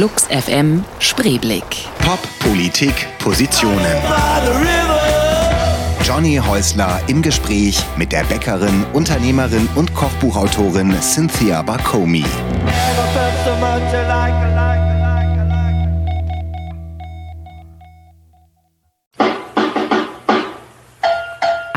[0.00, 1.86] Flux FM Spreeblick.
[1.98, 3.98] Pop, Politik, Positionen.
[6.02, 12.24] Johnny Häusler im Gespräch mit der Bäckerin, Unternehmerin und Kochbuchautorin Cynthia Bakomi.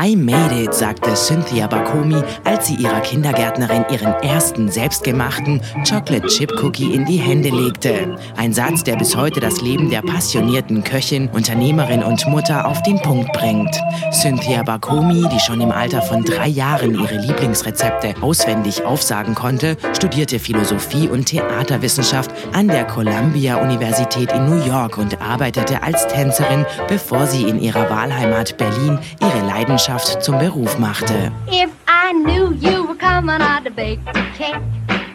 [0.06, 6.52] I made it, sagte Cynthia Bakomi, als sie ihrer Kindergärtnerin ihren ersten selbstgemachten Chocolate Chip
[6.62, 8.14] Cookie in die Hände legte.
[8.36, 13.00] Ein Satz, der bis heute das Leben der passionierten Köchin, Unternehmerin und Mutter auf den
[13.00, 13.74] Punkt bringt.
[14.12, 20.38] Cynthia Bakomi, die schon im Alter von drei Jahren ihre Lieblingsrezepte auswendig aufsagen konnte, studierte
[20.38, 27.26] Philosophie und Theaterwissenschaft an der Columbia Universität in New York und arbeitete als Tänzerin, bevor
[27.26, 31.30] sie in ihrer Wahlheimat Berlin ihre Leidenschaft zum Beruf machte.
[31.46, 34.60] If I knew you were coming, I'd bake the cake,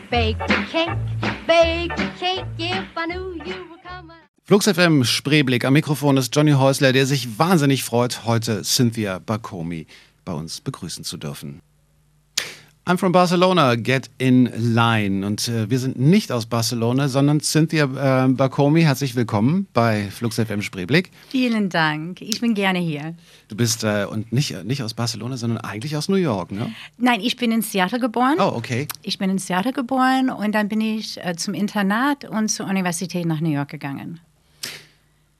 [0.09, 0.89] bake the cake,
[1.47, 2.45] bake the cake.
[2.57, 4.17] If I knew you were coming.
[4.45, 5.65] Flux FM Spreeblick.
[5.65, 9.85] Am Mikrofon ist Johnny Häusler, der sich wahnsinnig freut, heute Cynthia Bakomi
[10.25, 11.61] bei uns begrüßen zu dürfen.
[12.89, 15.23] I'm from Barcelona, get in line.
[15.23, 18.81] Und äh, wir sind nicht aus Barcelona, sondern Cynthia äh, Bakomi.
[18.81, 21.11] Herzlich willkommen bei Flux FM Spreeblick.
[21.29, 22.19] Vielen Dank.
[22.19, 23.13] Ich bin gerne hier.
[23.47, 26.73] Du bist äh, und nicht, nicht aus Barcelona, sondern eigentlich aus New York, ne?
[26.97, 28.37] Nein, ich bin in Seattle geboren.
[28.39, 28.87] Oh, okay.
[29.03, 33.27] Ich bin in Seattle geboren und dann bin ich äh, zum Internat und zur Universität
[33.27, 34.19] nach New York gegangen.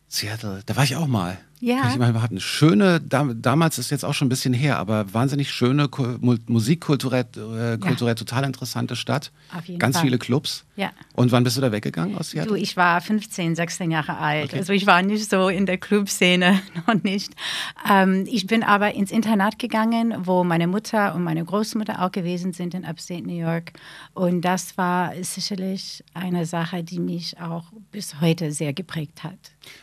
[0.07, 1.39] Seattle, da war ich auch mal.
[1.61, 1.89] Ja.
[1.89, 2.39] Ich mal behaupten.
[2.39, 6.37] Schöne, da, damals ist jetzt auch schon ein bisschen her, aber wahnsinnig schöne, Ku- mu-
[6.47, 9.31] musikkulturell äh, kulturell total interessante Stadt.
[9.55, 10.05] Auf jeden Ganz Fall.
[10.05, 10.63] viele Clubs.
[10.77, 10.91] Ja.
[11.15, 12.53] Und wann bist du da weggegangen aus Seattle?
[12.53, 14.53] Du, ich war 15, 16 Jahre alt.
[14.53, 17.33] Also ich war nicht so in der Clubszene, noch nicht.
[17.89, 22.53] Ähm, ich bin aber ins Internat gegangen, wo meine Mutter und meine Großmutter auch gewesen
[22.53, 23.73] sind in Upstate New York.
[24.13, 29.37] Und das war sicherlich eine Sache, die mich auch bis heute sehr geprägt hat.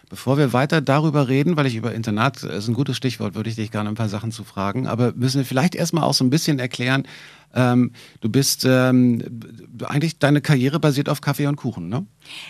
[0.09, 3.51] Bevor wir weiter darüber reden, weil ich über Internat, das ist ein gutes Stichwort, würde
[3.51, 6.25] ich dich gerne ein paar Sachen zu fragen, aber müssen wir vielleicht erstmal auch so
[6.25, 7.07] ein bisschen erklären,
[7.57, 9.23] ähm, du bist ähm,
[9.85, 12.07] eigentlich, deine Karriere basiert auf Kaffee und Kuchen, ne?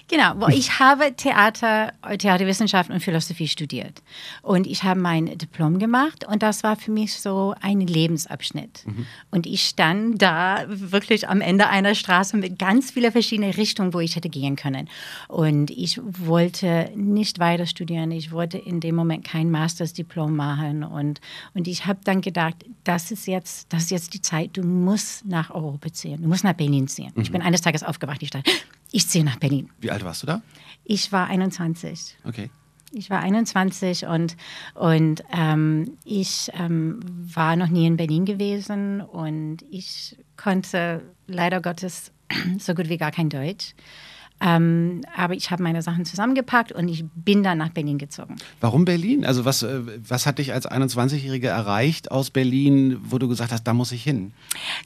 [0.08, 4.02] Genau, ich habe Theater, Theaterwissenschaft und Philosophie studiert.
[4.42, 8.86] Und ich habe mein Diplom gemacht und das war für mich so ein Lebensabschnitt.
[9.30, 14.00] Und ich stand da wirklich am Ende einer Straße mit ganz vielen verschiedenen Richtungen, wo
[14.00, 14.88] ich hätte gehen können.
[15.28, 18.10] Und ich wollte nicht weiter studieren.
[18.12, 20.84] Ich wollte in dem Moment kein Mastersdiplom machen.
[20.84, 21.20] Und,
[21.54, 25.24] und ich habe dann gedacht, das ist, jetzt, das ist jetzt die Zeit, du musst
[25.24, 26.22] nach Europa ziehen.
[26.22, 27.12] Du musst nach Berlin ziehen.
[27.16, 28.50] Ich bin eines Tages aufgewacht, ich dachte,
[28.92, 29.70] ich ziehe nach Berlin.
[29.80, 30.42] Wie alt warst du da?
[30.84, 32.16] Ich war 21.
[32.24, 32.50] Okay.
[32.92, 34.36] Ich war 21 und,
[34.74, 37.00] und ähm, ich ähm,
[37.34, 42.12] war noch nie in Berlin gewesen und ich konnte leider Gottes
[42.58, 43.74] so gut wie gar kein Deutsch.
[44.40, 48.36] Ähm, aber ich habe meine Sachen zusammengepackt und ich bin dann nach Berlin gezogen.
[48.60, 49.24] Warum Berlin?
[49.24, 53.64] Also was, äh, was hat dich als 21-Jährige erreicht aus Berlin, wo du gesagt hast,
[53.64, 54.32] da muss ich hin?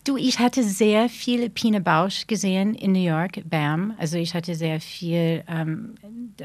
[0.05, 3.95] Du, ich hatte sehr viel Pine Bausch gesehen in New York, BAM.
[3.99, 5.95] Also ich hatte sehr viel, ähm,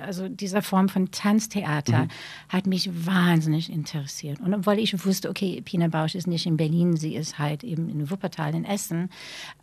[0.02, 2.08] also diese Form von Tanztheater
[2.50, 4.40] hat mich wahnsinnig interessiert.
[4.40, 7.88] Und obwohl ich wusste, okay, Pine Bausch ist nicht in Berlin, sie ist halt eben
[7.88, 9.10] in Wuppertal in Essen,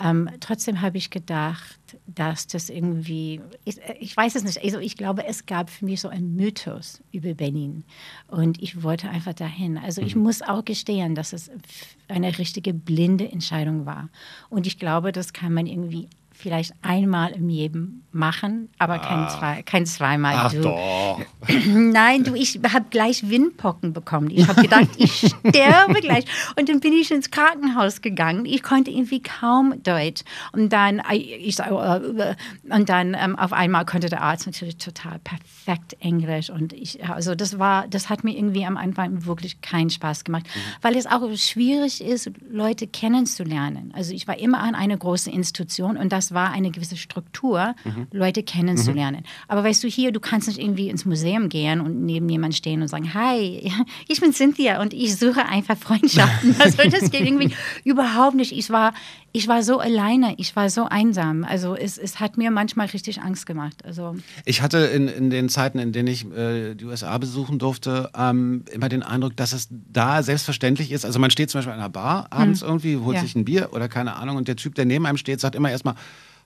[0.02, 4.96] ähm, trotzdem habe ich gedacht, dass das irgendwie, ich, ich weiß es nicht, also ich
[4.96, 7.84] glaube, es gab für mich so einen Mythos über Berlin.
[8.28, 9.78] Und ich wollte einfach dahin.
[9.78, 11.50] Also ich muss auch gestehen, dass es
[12.08, 14.08] eine richtige blinde Entscheidung war.
[14.50, 19.62] Und ich glaube, das kann man irgendwie vielleicht einmal im Leben machen, aber kein, zwei,
[19.62, 20.34] kein zweimal.
[20.36, 20.62] Ach du.
[20.62, 21.20] doch.
[21.66, 24.30] Nein, du, ich habe gleich Windpocken bekommen.
[24.30, 26.24] Ich habe gedacht, ich sterbe gleich.
[26.58, 28.44] Und dann bin ich ins Krankenhaus gegangen.
[28.44, 30.22] Ich konnte irgendwie kaum Deutsch.
[30.52, 32.34] Und dann, äh, ich, äh,
[32.70, 36.50] und dann ähm, auf einmal konnte der Arzt natürlich total perfekt Englisch.
[36.50, 40.46] Und ich, also das war, das hat mir irgendwie am Anfang wirklich keinen Spaß gemacht,
[40.80, 43.92] weil es auch schwierig ist, Leute kennenzulernen.
[43.94, 47.74] Also ich war immer an einer großen Institution und das war eine gewisse Struktur,
[48.10, 49.24] Leute kennenzulernen.
[49.48, 52.82] Aber weißt du, hier, du kannst nicht irgendwie ins Museum gehen und neben jemand stehen
[52.82, 53.70] und sagen, hi,
[54.08, 56.56] ich bin Cynthia und ich suche einfach Freundschaften.
[56.62, 57.52] Also das geht irgendwie
[57.84, 58.52] überhaupt nicht.
[58.52, 58.94] Ich war,
[59.32, 61.44] ich war so alleine, ich war so einsam.
[61.44, 63.84] Also es, es hat mir manchmal richtig Angst gemacht.
[63.84, 68.10] Also Ich hatte in, in den Zeiten, in denen ich äh, die USA besuchen durfte,
[68.16, 71.04] ähm, immer den Eindruck, dass es da selbstverständlich ist.
[71.04, 73.22] Also man steht zum Beispiel an einer Bar abends irgendwie, holt Ja.
[73.22, 75.70] sich ein Bier oder keine Ahnung und der Typ, der neben einem steht, sagt immer
[75.70, 75.94] erstmal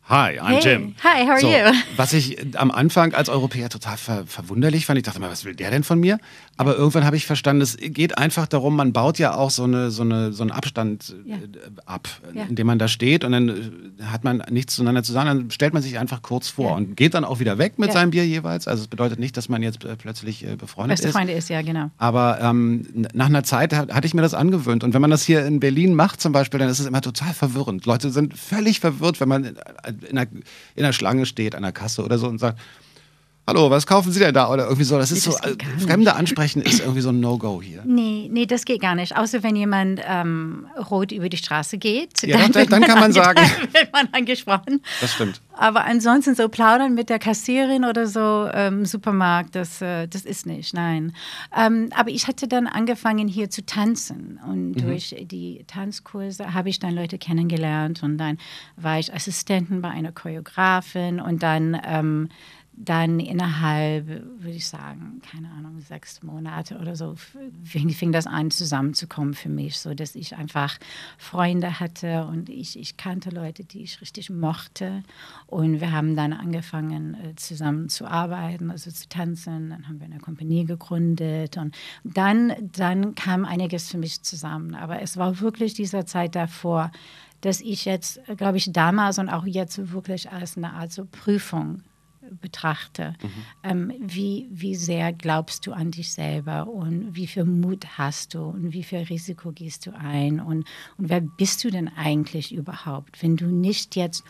[0.09, 0.61] Hi, I'm Hey.
[0.61, 0.95] Jim.
[1.03, 1.65] Hi, how are so, you?
[1.97, 5.57] Was ich am Anfang als Europäer total ver verwunderlich fand, ich dachte mal, was will
[5.57, 6.21] der denn von mir?
[6.59, 9.91] Aber irgendwann habe ich verstanden, es geht einfach darum, man baut ja auch so, eine,
[9.91, 11.37] so, eine, so einen Abstand äh, Ja.
[11.85, 12.45] ab, Ja.
[12.49, 15.75] indem man da steht und dann äh, hat man nichts zueinander zu sagen, dann stellt
[15.75, 18.67] man sich einfach kurz vor und geht dann auch wieder weg mit seinem Bier jeweils.
[18.69, 21.15] Also es bedeutet nicht, dass man jetzt äh, plötzlich äh, befreundet Beste ist.
[21.15, 21.91] Freunde ist, ja, genau.
[21.99, 24.83] Aber ähm, nach einer Zeit hat, hatte ich mir das angewöhnt.
[24.83, 27.35] Und wenn man das hier in Berlin macht zum Beispiel, dann ist es immer total
[27.35, 27.85] verwirrend.
[27.87, 29.57] Leute sind völlig verwirrt, wenn man in,
[30.11, 30.31] in, einer,
[30.75, 32.59] in einer Schlange steht, an der Kasse oder so und sagt,
[33.49, 34.51] Hallo, was kaufen Sie denn da?
[34.51, 34.99] Oder irgendwie so.
[34.99, 35.87] Das ist Nee, so, das geht äh, nicht.
[35.87, 37.83] Fremde ansprechen ist irgendwie so ein No-Go hier.
[37.87, 39.17] Nee, nee, das geht gar nicht.
[39.17, 42.23] Außer wenn jemand ähm, rot über die Straße geht.
[42.25, 43.39] Ja, dann- wird dann kann man sagen.
[43.41, 44.83] Dann wird man angesprochen.
[45.01, 45.41] Das stimmt.
[45.53, 50.45] Aber ansonsten so plaudern mit der Kassierin oder so im Supermarkt, das, äh, das ist
[50.45, 51.13] nicht, nein.
[51.57, 56.79] Ähm, aber ich hatte dann angefangen hier zu tanzen und durch die Tanzkurse habe ich
[56.81, 58.37] dann Leute kennengelernt und dann
[58.77, 62.29] war ich Assistentin bei einer Choreografin und dann ähm,
[62.77, 67.15] dann innerhalb, würde ich sagen, keine Ahnung, sechs Monate oder so,
[67.65, 70.79] fing, fing das an zusammenzukommen für mich, so dass ich einfach
[71.17, 75.03] Freunde hatte und ich, ich kannte Leute, die ich richtig mochte.
[75.47, 79.71] Und wir haben dann angefangen, äh, zusammen zu arbeiten, also zu tanzen.
[79.71, 81.75] Dann haben wir eine Kompanie gegründet und
[82.05, 84.75] dann, dann kam einiges für mich zusammen.
[84.75, 86.91] Aber es war wirklich dieser Zeit davor,
[87.41, 91.07] dass ich jetzt, äh, glaube ich, damals und auch jetzt wirklich als eine Art so
[91.07, 91.83] Prüfung
[92.41, 93.15] betrachte.
[93.63, 98.45] Ähm, wie, wie sehr glaubst du an dich selber und wie viel Mut hast du
[98.45, 100.67] und wie viel Risiko gehst du ein und,
[100.99, 104.25] und wer bist du denn eigentlich überhaupt, wenn du nicht jetzt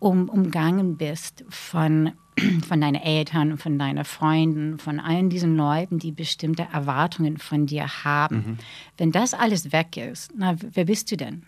[0.00, 2.12] um, umgangen bist von,
[2.66, 8.04] von deinen Eltern, von deinen Freunden, von allen diesen Leuten, die bestimmte Erwartungen von dir
[8.04, 8.58] haben.
[8.96, 11.44] Wenn das alles weg ist, na, wer bist du denn?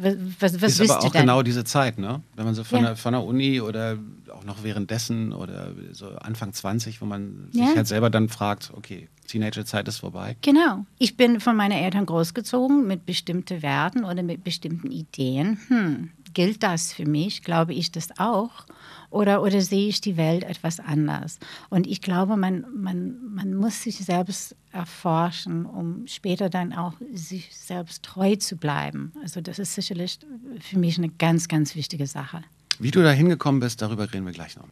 [0.00, 0.14] Was,
[0.62, 2.22] was, ist aber auch genau diese Zeit, ne?
[2.36, 2.86] Wenn man so von, Ja.
[2.88, 3.98] der, von der Uni oder
[4.32, 7.66] auch noch währenddessen oder so Anfang 20, wo man Ja.
[7.66, 10.36] sich halt selber dann fragt, okay, Teenagerzeit ist vorbei.
[10.42, 10.86] Genau.
[10.98, 15.58] Ich bin von meinen Eltern großgezogen mit bestimmten Werten oder mit bestimmten Ideen.
[15.68, 17.42] Hm, gilt das für mich?
[17.42, 18.66] Glaube ich das auch?
[19.10, 21.38] Oder, oder sehe ich die Welt etwas anders?
[21.70, 27.56] Und ich glaube, man, man, man muss sich selbst erforschen, um später dann auch sich
[27.56, 29.12] selbst treu zu bleiben.
[29.22, 30.18] Also das ist sicherlich
[30.60, 32.42] für mich eine ganz, ganz wichtige Sache.
[32.78, 34.68] Wie du da hingekommen bist, darüber reden wir gleich noch.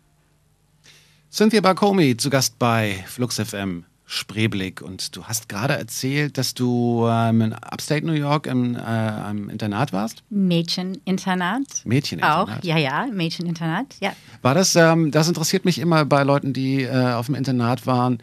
[1.33, 7.07] Cynthia Barkomi zu Gast bei Flux FM Spreeblick und du hast gerade erzählt, dass du
[7.11, 10.23] ähm, in Upstate New York im, äh, am Internat warst.
[10.31, 11.85] Mädcheninternat.
[11.85, 12.59] Mädcheninternat.
[12.59, 14.15] Auch, ja, ja, Mädcheninternat, ja.
[14.43, 18.23] War das, ähm, das interessiert mich immer bei Leuten, die äh, auf dem Internat waren.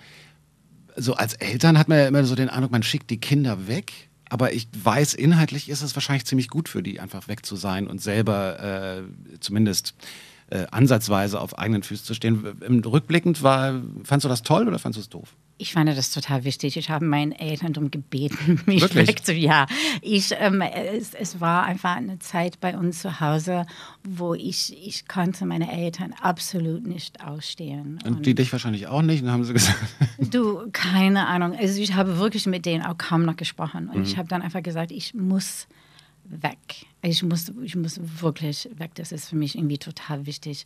[0.96, 3.92] So als Eltern hat man ja immer so den Eindruck, man schickt die Kinder weg.
[4.30, 7.88] Aber ich weiß, inhaltlich ist es wahrscheinlich ziemlich gut für die, einfach weg zu sein
[7.88, 9.02] und selber äh,
[9.42, 9.96] zumindest
[10.54, 12.46] äh, ansatzweise auf eigenen Füßen zu stehen.
[12.86, 15.36] Rückblickend war, fandst du das toll oder fandst du es doof?
[15.58, 16.78] Ich fand das total wichtig.
[16.78, 19.28] Ich habe meinen Eltern darum gebeten, mich Wirklich?
[19.42, 19.66] Ja,
[20.02, 23.66] ich, ähm, es, es war einfach eine Zeit bei uns zu Hause,
[24.04, 27.98] wo ich, ich konnte meine Eltern absolut nicht ausstehen.
[28.06, 29.24] Und die dich wahrscheinlich auch nicht.
[29.24, 29.78] Und haben sie gesagt,
[30.20, 31.56] Du, keine Ahnung.
[31.58, 33.90] Also ich habe wirklich mit denen auch kaum noch gesprochen.
[33.90, 34.04] Und Mhm.
[34.04, 35.68] ich habe dann einfach gesagt, ich muss
[36.26, 36.86] weg.
[37.06, 38.92] Ich muss, ich muss wirklich weg.
[38.96, 40.66] Das ist für mich irgendwie total wichtig.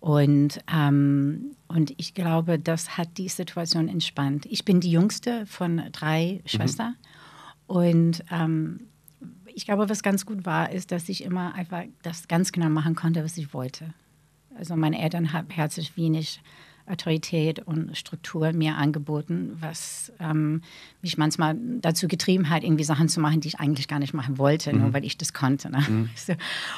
[0.00, 4.46] Und, ähm, und ich glaube, das hat die Situation entspannt.
[4.46, 6.96] Ich bin die jüngste von drei Schwestern.
[7.66, 8.80] Und ähm,
[9.54, 12.94] ich glaube, was ganz gut war, ist, dass ich immer einfach das ganz genau machen
[12.94, 13.92] konnte, was ich wollte.
[14.56, 16.40] Also meine Eltern haben herzlich wenig
[16.86, 20.60] Autorität und Struktur mir angeboten, was ähm,
[21.00, 24.36] mich manchmal dazu getrieben hat, irgendwie Sachen zu machen, die ich eigentlich gar nicht machen
[24.36, 25.70] wollte, nur weil ich das konnte.
[25.70, 25.84] Ne?
[26.16, 26.32] So.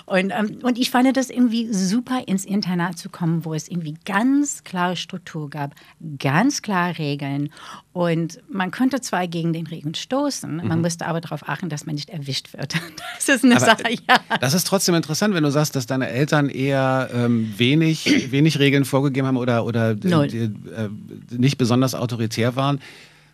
[0.07, 3.95] Und, ähm, und ich fand das irgendwie super, ins Internat zu kommen, wo es irgendwie
[4.05, 5.75] ganz klare Struktur gab,
[6.19, 7.51] ganz klare Regeln.
[7.93, 11.95] Und man konnte zwar gegen den Regeln stoßen, man musste aber darauf achten, dass man
[11.95, 12.75] nicht erwischt wird.
[13.17, 14.21] Das ist eine Aber Sache, ja.
[14.41, 18.85] Das ist trotzdem interessant, wenn du sagst, dass deine Eltern eher ähm, wenig, wenig Regeln
[18.85, 19.96] vorgegeben haben oder, oder äh.
[19.97, 20.89] Die, äh,
[21.31, 22.81] nicht besonders autoritär waren.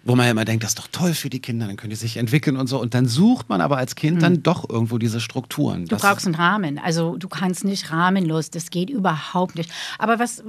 [0.04, 1.97] Wo man ja immer denkt, das ist doch toll für die Kinder, dann können die
[1.97, 2.81] sich entwickeln und so.
[2.81, 5.83] Und dann sucht man aber als Kind dann doch irgendwo diese Strukturen.
[5.85, 6.81] Du Das- brauchst einen Rahmen.
[6.81, 9.71] Also du kannst nicht rahmenlos, das geht überhaupt nicht.
[10.00, 10.42] Aber was,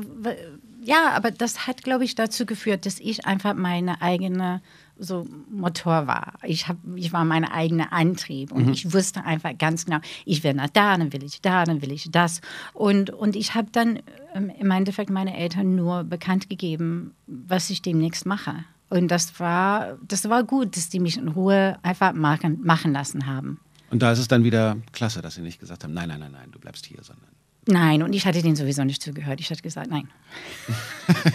[0.83, 4.59] ja, aber das hat, glaube ich, dazu geführt, dass ich einfach meine eigene
[5.03, 6.33] so Motor war.
[6.43, 10.53] Ich, hab, ich war mein eigener Antrieb und ich wusste einfach ganz genau, ich will
[10.53, 12.41] nach da, dann will ich da, dann will ich das.
[12.73, 13.99] Und, und ich habe dann
[14.33, 18.65] ähm, im Endeffekt meine Eltern nur bekannt gegeben, was ich demnächst mache.
[18.89, 23.25] Und das war, das war gut, dass die mich in Ruhe einfach machen, machen lassen
[23.25, 23.59] haben.
[23.89, 26.31] Und da ist es dann wieder klasse, dass sie nicht gesagt haben, nein, nein, nein,
[26.31, 27.32] nein, du bleibst hier, sondern.
[27.65, 29.39] Nein, und ich hatte denen sowieso nicht zugehört.
[29.39, 30.09] Ich hatte gesagt, nein.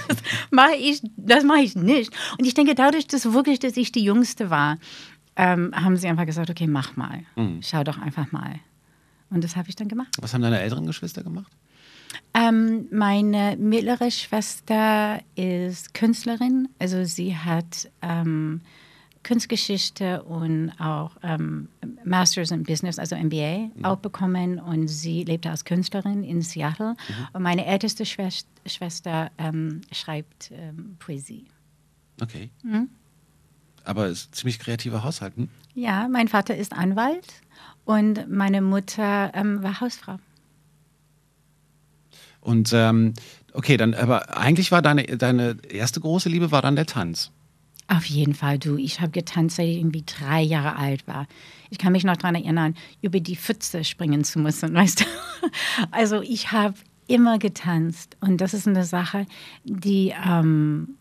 [0.09, 0.19] das
[0.51, 2.13] mache ich, das mache ich nicht.
[2.39, 4.79] Und ich denke, dadurch, dass wirklich, dass ich die Jüngste war,
[5.37, 7.23] ähm, haben sie einfach gesagt, okay, mach mal.
[7.63, 8.61] Schau doch einfach mal.
[9.31, 10.09] Und das habe ich dann gemacht.
[10.21, 11.53] Was haben deine älteren Geschwister gemacht?
[12.35, 16.69] Ähm, meine mittlere Schwester ist Künstlerin.
[16.79, 18.61] Also sie hat ähm,
[19.29, 21.69] Kunstgeschichte und auch ähm,
[22.03, 24.59] Masters in Business, also MBA, auch bekommen.
[24.59, 26.97] Und sie lebte als Künstlerin in Seattle.
[27.35, 31.45] Und meine älteste Schwest Schwester ähm, schreibt ähm, Poesie.
[32.21, 32.51] Okay.
[33.85, 35.37] Aber es ist ein ziemlich kreativer Haushalt.
[35.37, 35.49] Hm?
[35.75, 37.27] Ja, mein Vater ist Anwalt
[37.85, 40.19] und meine Mutter ähm, war Hausfrau.
[42.41, 43.13] Und ähm,
[43.53, 47.31] okay, dann, aber eigentlich war deine, deine erste große Liebe war dann der Tanz.
[47.91, 48.77] Auf jeden Fall, du.
[48.77, 51.27] Ich habe getanzt, seit ich irgendwie drei Jahre alt war.
[51.71, 55.05] Ich kann mich noch daran erinnern, über die Pfütze springen zu müssen, weißt du?
[55.91, 56.75] Also ich habe
[57.07, 59.25] immer getanzt und das ist eine Sache,
[59.65, 60.97] die, ähm,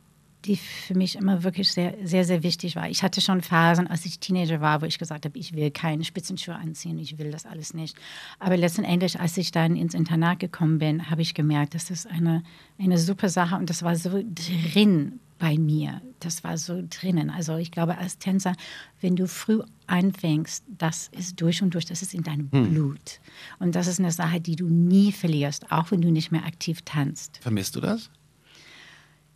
[0.45, 2.89] die für mich immer wirklich sehr, sehr, sehr wichtig war.
[2.89, 6.05] Ich hatte schon Phasen, als ich Teenager war, wo ich gesagt habe, ich will keine
[6.05, 7.97] Spitzenschuhe anziehen, ich will das alles nicht.
[8.39, 12.43] Aber letztendlich, als ich dann ins Internat gekommen bin, habe ich gemerkt, das ist eine,
[12.79, 16.01] eine super Sache und das war so drin bei mir.
[16.19, 17.29] Das war so drinnen.
[17.29, 18.53] Also ich glaube, als Tänzer,
[19.01, 23.19] wenn du früh anfängst, das ist durch und durch, das ist in deinem Blut.
[23.59, 26.81] Und das ist eine Sache, die du nie verlierst, auch wenn du nicht mehr aktiv
[26.83, 27.39] tanzt.
[27.41, 28.09] Vermisst du das?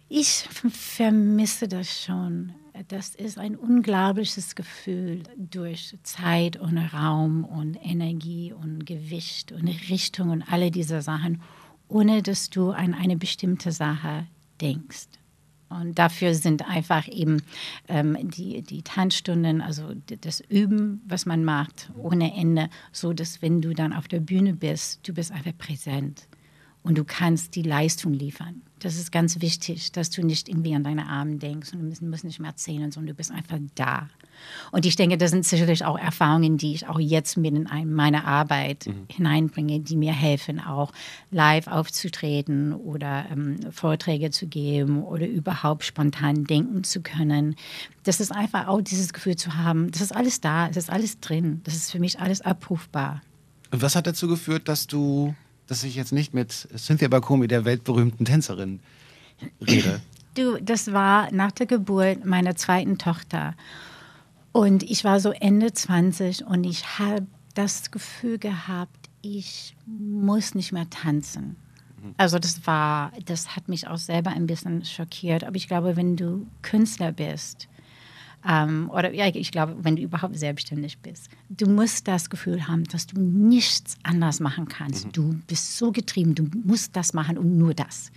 [0.10, 2.52] Ich vermisse das schon.
[2.88, 10.30] Das ist ein unglaubliches Gefühl durch Zeit und Raum und Energie und Gewicht und Richtung
[10.30, 11.42] und alle diese Sachen,
[11.88, 14.28] ohne dass du an eine bestimmte Sache
[14.60, 15.08] denkst.
[15.80, 17.42] Und dafür sind einfach eben
[17.88, 23.62] ähm, die, die Tanzstunden, also das Üben, was man macht, ohne Ende, so dass wenn
[23.62, 26.28] du dann auf der Bühne bist, du bist einfach präsent
[26.84, 28.62] und du kannst die Leistung liefern.
[28.82, 32.24] Das ist ganz wichtig, dass du nicht irgendwie an deine Armen denkst und du musst,
[32.24, 34.10] nicht mehr erzählen, sondern du bist einfach da.
[34.72, 37.94] Und ich denke, das sind sicherlich auch Erfahrungen, die ich auch jetzt mit in ein-
[37.94, 40.92] meine Arbeit hineinbringe, die mir helfen, auch
[41.30, 47.56] live aufzutreten oder ähm, Vorträge zu geben oder überhaupt spontan denken zu können.
[48.04, 51.20] Das ist einfach auch dieses Gefühl zu haben, das ist alles da, es ist alles
[51.20, 53.22] drin, das ist für mich alles abrufbar.
[53.70, 55.36] Und was hat dazu geführt, dass du,
[55.72, 58.82] dass ich jetzt nicht mit Cynthia Bakomi, der weltberühmten Tänzerin,
[59.66, 60.02] rede?
[60.34, 63.56] Du, das war nach der Geburt meiner zweiten Tochter.
[64.52, 70.74] Und ich war so Ende 20 und ich habe das Gefühl gehabt, ich muss nicht
[70.74, 71.56] mehr tanzen.
[72.18, 75.46] Also das war, das hat mich auch selber ein bisschen schockiert.
[75.46, 77.70] Aber ich glaube, wenn du Künstler bist,
[78.48, 82.84] ähm, oder ja, ich glaube, wenn du überhaupt selbstständig bist, du musst das Gefühl haben,
[82.86, 85.08] dass du nichts anders machen kannst.
[85.16, 88.12] Du bist so getrieben, du musst das machen und nur das.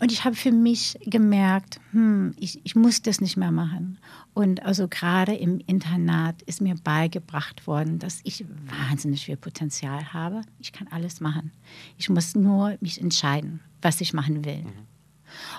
[0.00, 3.98] Und ich habe für mich gemerkt, hm, ich, ich muss das nicht mehr machen.
[4.32, 10.40] Und also gerade im Internat ist mir beigebracht worden, dass ich wahnsinnig viel Potenzial habe.
[10.58, 11.52] Ich kann alles machen.
[11.96, 14.64] Ich muss nur mich entscheiden, was ich machen will.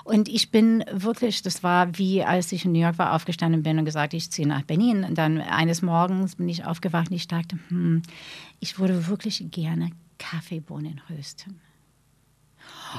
[0.04, 3.80] Und ich bin wirklich, das war wie als ich in New York war, aufgestanden bin
[3.80, 5.04] und gesagt, ich ziehe nach Berlin.
[5.04, 8.02] Und dann eines Morgens bin ich aufgewacht und ich dachte, hm,
[8.60, 11.60] ich würde wirklich gerne Kaffeebohnen rösten.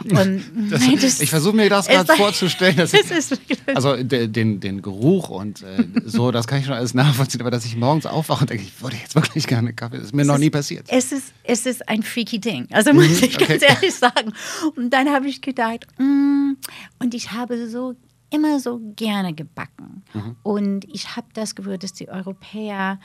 [0.04, 0.10] Und
[0.70, 2.76] Das, nein, das- ich versuche mir das gerade vorzustellen.
[2.76, 3.40] Dass ich, ist
[3.74, 7.40] also de, den, den Geruch und äh, so, das kann ich schon alles nachvollziehen.
[7.40, 10.14] Aber dass ich morgens aufwache und denke, ich würde jetzt wirklich gerne Kaffee, das ist
[10.14, 10.86] mir noch Es nie ist- passiert.
[10.90, 12.66] Es ist, es ist ein freaky Ding.
[12.72, 13.66] Also muss ich ganz okay.
[13.68, 14.32] ehrlich sagen.
[14.76, 16.52] Und dann habe ich gedacht, mm,
[16.98, 17.94] und ich habe so
[18.28, 20.02] immer so gerne gebacken.
[20.42, 22.98] Und ich habe das Gefühl, dass die Europäer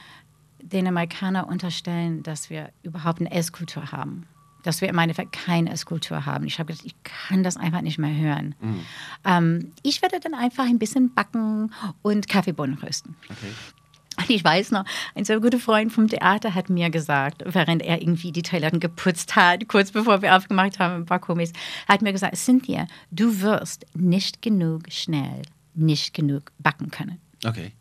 [0.61, 4.25] den Amerikaner unterstellen, dass wir überhaupt eine Esskultur haben.
[4.63, 6.45] Dass wir im Endeffekt keine Esskultur haben.
[6.45, 8.55] Ich habe gedacht, ich kann das einfach nicht mehr hören.
[9.25, 13.15] Ähm, ich werde dann einfach ein bisschen backen und Kaffeebohnen rösten.
[14.17, 18.01] Und ich weiß noch, ein sehr guter Freund vom Theater hat mir gesagt, während er
[18.01, 21.53] irgendwie die Toiletten geputzt hat, kurz bevor wir aufgemacht haben im Backkomis,
[21.87, 25.41] hat mir gesagt, Cynthia, du wirst nicht genug schnell,
[25.73, 27.19] nicht genug backen können.
[27.45, 27.71] Okay.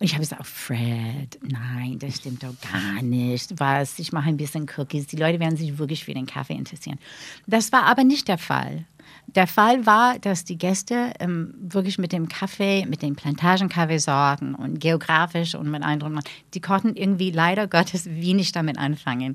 [0.00, 3.58] Und ich habe gesagt, Fred, nein, das stimmt doch gar nicht.
[3.58, 3.98] Was?
[3.98, 5.08] Ich mache ein bisschen Cookies.
[5.08, 6.98] Die Leute werden sich wirklich für den Kaffee interessieren.
[7.46, 8.84] Das war aber nicht der Fall.
[9.26, 14.80] Der Fall war, dass die Gäste ähm, wirklich mit dem Kaffee, mit den Plantagenkaffeesorten und
[14.80, 16.20] geografisch und mit allem drum,
[16.54, 19.34] die konnten irgendwie leider Gottes wenig damit anfangen.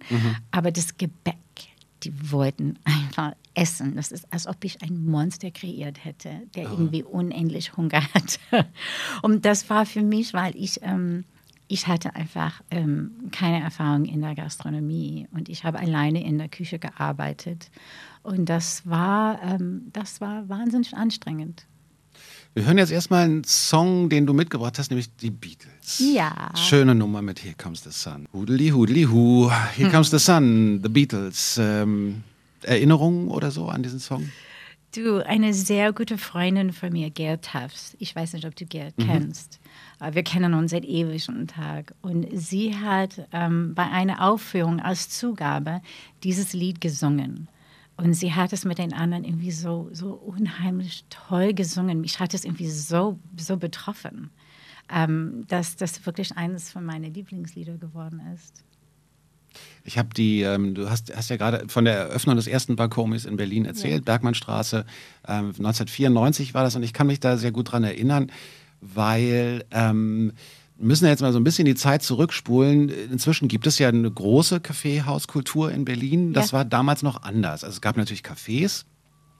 [0.51, 1.35] Aber das Gebäck,
[2.03, 3.95] die wollten einfach essen.
[3.95, 8.67] Das ist, als ob ich ein Monster kreiert hätte, der irgendwie unendlich Hunger hatte.
[9.21, 11.25] Und das war für mich, weil ich ähm,
[11.67, 16.49] ich hatte einfach ähm, keine Erfahrung in der Gastronomie und ich habe alleine in der
[16.49, 17.71] Küche gearbeitet.
[18.21, 21.65] Und das war, ähm, das war wahnsinnig anstrengend.
[22.53, 25.97] Wir hören jetzt erstmal einen Song, den du mitgebracht hast, nämlich die Beatles.
[25.97, 26.51] Ja.
[26.55, 28.27] Schöne Nummer mit Here Comes the Sun.
[28.31, 29.49] Hudeli, hudeli, hu.
[29.75, 31.57] Here Comes the Sun, The Beatles.
[31.59, 32.23] Ähm,
[32.65, 34.29] Erinnerungen oder so an diesen Song?
[34.95, 37.95] Du, eine sehr gute Freundin von mir, Gerd Tafs.
[37.97, 39.59] Ich weiß nicht, ob du Gerd kennst.
[39.97, 41.95] Aber wir kennen uns seit ewigem Tag.
[42.03, 45.81] Und sie hat ähm, bei einer Aufführung als Zugabe
[46.23, 47.47] dieses Lied gesungen.
[47.97, 52.01] Und sie hat es mit den anderen irgendwie so, so unheimlich toll gesungen.
[52.01, 54.29] Mich hat es irgendwie so, so betroffen,
[54.93, 58.63] ähm, dass das wirklich eines von meinen Lieblingslieder geworden ist.
[59.83, 63.25] Ich habe die, ähm, du hast, hast ja gerade von der Eröffnung des ersten Balkomis
[63.25, 64.85] in Berlin erzählt, Bergmannstraße,
[65.27, 68.31] ähm, 1994 war das und ich kann mich da sehr gut dran erinnern,
[68.81, 70.33] weil ähm,
[70.77, 72.89] wir müssen ja jetzt mal so ein bisschen die Zeit zurückspulen.
[72.89, 76.33] Inzwischen gibt es ja eine große Kaffeehauskultur in Berlin.
[76.33, 76.57] Das Ja.
[76.59, 77.63] war damals noch anders.
[77.63, 78.83] Also es gab natürlich Cafés,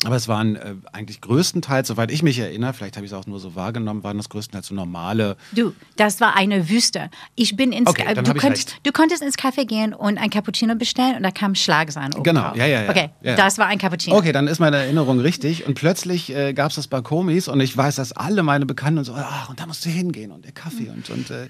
[0.05, 3.25] aber es waren äh, eigentlich größtenteils, soweit ich mich erinnere, vielleicht habe ich es auch
[3.25, 7.09] nur so wahrgenommen, waren das größtenteils so normale Du, das war eine Wüste.
[7.35, 10.75] Ich bin ins Okay, dann du, konntest, du konntest ins Café gehen und ein Cappuccino
[10.75, 12.55] bestellen und da kam Schlagsahne oben Genau, drauf.
[12.57, 12.89] ja, ja, ja.
[12.89, 13.35] Okay, Ja.
[13.35, 14.15] das war ein Cappuccino.
[14.17, 15.65] Okay, dann ist meine Erinnerung richtig.
[15.67, 19.05] Und plötzlich äh, gab es das Balkomis und ich weiß, dass alle meine Bekannten und
[19.05, 21.49] so, ach, und da musst du hingehen und der Kaffee und, und äh,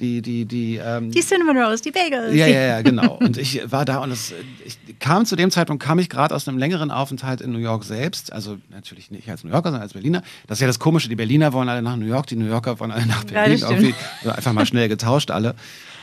[0.00, 2.34] die, die, die, ähm, Die Cinnamon Rolls, die Bagels.
[2.34, 3.14] ja, ja, ja, genau.
[3.14, 4.32] Und ich war da und es,
[4.64, 7.84] ich kam zu dem Zeitpunkt, kam ich gerade aus einem längeren Aufenthalt in New York
[7.84, 8.32] selbst.
[8.32, 10.22] Also natürlich nicht als New Yorker, sondern als Berliner.
[10.48, 12.80] Das ist ja das Komische, die Berliner wollen alle nach New York, die New Yorker
[12.80, 13.58] wollen alle nach Ja, Berlin.
[13.58, 13.72] stimmt.
[13.72, 15.54] Irgendwie einfach mal schnell getauscht alle.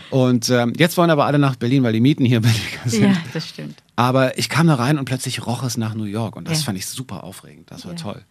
[0.10, 3.04] Und ähm, jetzt wollen aber alle nach Berlin, weil die Mieten hier billiger sind.
[3.04, 3.82] Ja, das stimmt.
[3.96, 6.66] Aber ich kam da rein und plötzlich roch es nach New York und das Ja.
[6.66, 7.72] fand ich super aufregend.
[7.72, 7.98] Das war Ja.
[8.00, 8.22] toll.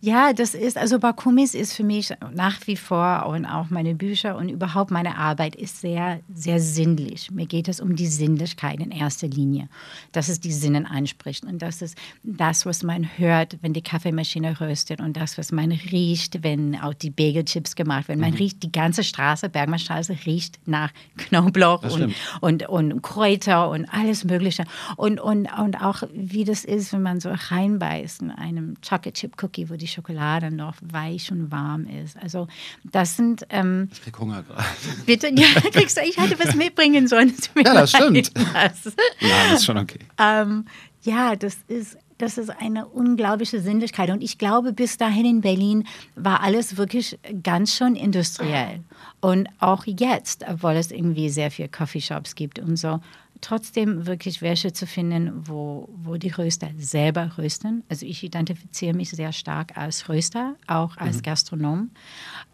[0.00, 4.36] Ja, das ist, also Bakumis ist für mich nach wie vor und auch meine Bücher
[4.36, 7.30] und überhaupt meine Arbeit ist sehr, sehr sinnlich.
[7.30, 9.68] Mir geht es um die Sinnlichkeit in erster Linie,
[10.12, 14.60] dass es die Sinnen anspricht und das ist das, was man hört, wenn die Kaffeemaschine
[14.60, 18.20] röstet und das, was man riecht, wenn auch die Bagelchips gemacht werden.
[18.20, 18.36] Man Mhm.
[18.36, 24.64] riecht die ganze Straße, Bergmannstraße riecht nach Knoblauch und, und, und Kräuter und alles Mögliche.
[24.96, 29.42] Und, und, und auch wie das ist, wenn man so reinbeißt in einem Chocolate Chip
[29.42, 32.16] Cookie, wo die Schokolade noch weich und warm ist.
[32.16, 32.48] Also
[32.84, 34.64] das sind, ähm, Ich krieg Hunger gerade.
[35.06, 37.32] bitte, ja, kriegst du, ich hätte was mitbringen sollen.
[37.56, 38.32] Ja, das stimmt.
[38.52, 38.84] Das,
[39.20, 40.00] Nein, das ist schon okay.
[40.18, 40.64] ähm,
[41.02, 44.10] ja, das ist, das ist eine unglaubliche Sinnlichkeit.
[44.10, 48.80] Und ich glaube, bis dahin in Berlin war alles wirklich ganz schon industriell.
[49.20, 53.00] Und auch jetzt, obwohl es irgendwie sehr viele Coffeeshops gibt und so,
[53.40, 57.84] trotzdem wirklich welche zu finden, wo, wo die Röster selber rösten.
[57.88, 61.90] Also ich identifiziere mich sehr stark als Röster, auch als Gastronom.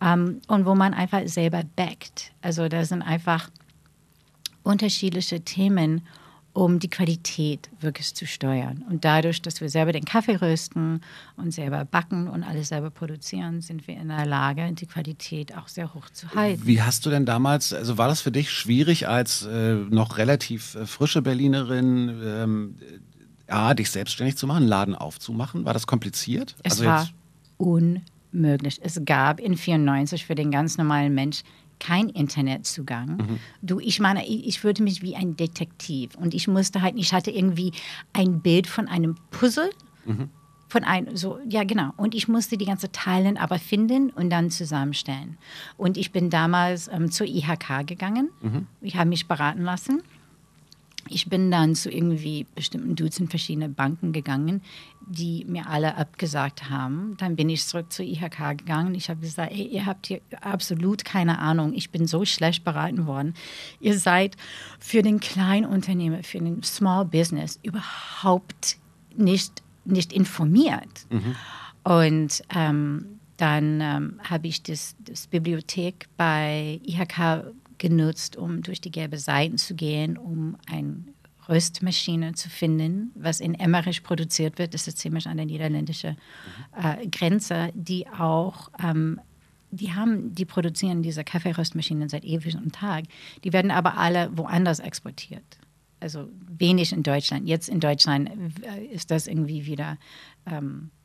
[0.01, 2.33] Ähm, und wo man einfach selber backt.
[2.43, 3.51] Also da sind einfach
[4.63, 6.03] unterschiedliche Themen,
[6.55, 8.85] um die Qualität wirklich zu steuern.
[8.89, 11.01] Und dadurch, dass wir selber den Kaffee rösten
[11.37, 15.67] und selber backen und alles selber produzieren, sind wir in der Lage, die Qualität auch
[15.67, 16.65] sehr hoch zu halten.
[16.65, 20.77] Wie hast du denn damals, also war das für dich schwierig als äh, noch relativ
[20.77, 25.65] äh, frische Berlinerin, ähm, äh, A, dich selbstständig zu machen, einen Laden aufzumachen?
[25.65, 26.55] War das kompliziert?
[26.63, 27.09] Es also war
[27.59, 28.79] unmöglich.
[28.81, 31.43] Es gab in 94 für den ganz normalen Mensch
[31.81, 33.17] kein Internetzugang.
[33.17, 33.39] Mhm.
[33.63, 37.13] Du, ich meine, ich, ich fühlte mich wie ein Detektiv und ich musste halt, ich
[37.13, 37.73] hatte irgendwie
[38.13, 39.71] ein Bild von einem Puzzle.
[40.05, 40.31] Mhm.
[40.69, 41.91] Von einem, so, ja, genau.
[41.97, 45.37] Und ich musste die ganze Teilen aber finden und dann zusammenstellen.
[45.77, 48.31] Und ich bin damals ähm, zur IHK gegangen.
[48.43, 48.67] Mhm.
[48.81, 50.03] Ich habe mich beraten lassen.
[51.09, 54.63] Ich bin dann zu irgendwie bestimmten Dutzend verschiedene Banken gegangen,
[55.07, 57.17] die mir alle abgesagt haben.
[57.19, 58.95] Dann bin ich zurück zur IHK gegangen.
[58.95, 61.75] Ich habe gesagt, ey, ihr habt hier absolut keine Ahnung.
[61.75, 63.35] Ich bin so schlecht beraten worden.
[63.81, 64.37] Ihr seid
[64.79, 68.79] für den Kleinunternehmer, für den Small Business überhaupt
[69.17, 71.07] nicht, nicht informiert.
[71.85, 77.45] Und ähm, dann ähm, habe ich das, das Bibliothek bei IHK
[77.85, 81.05] genutzt, um durch die gelbe Seiten zu gehen, um eine
[81.51, 84.73] Röstmaschine zu finden, was in Emmerich produziert wird.
[84.73, 86.17] Das ist ziemlich an der niederländischen
[86.83, 89.21] äh, Grenze, die auch ähm,
[89.71, 93.05] die haben, die produzieren diese Kaffeeröstmaschinen seit ewigem Tag.
[93.43, 95.45] Die werden aber alle woanders exportiert.
[96.01, 97.47] Also wenig in Deutschland.
[97.47, 98.31] Jetzt in Deutschland
[98.63, 99.99] äh, ist das irgendwie wieder
[100.47, 101.04] ähm, äh,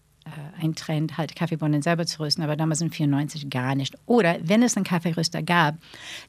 [0.60, 3.96] ein Trend, halt Kaffeebohnen selber zu rösten, aber damals in 94 gar nicht.
[4.06, 5.78] Oder wenn es einen Kaffeeröster gab,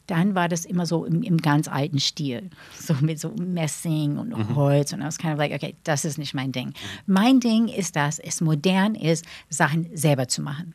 [0.07, 4.55] dann war das immer so im, im ganz alten Stil, so mit so Messing und
[4.55, 6.73] Holz und I was kind of like, okay, das ist nicht mein Ding.
[7.07, 10.75] Mein Ding ist, dass es modern ist, Sachen selber zu machen.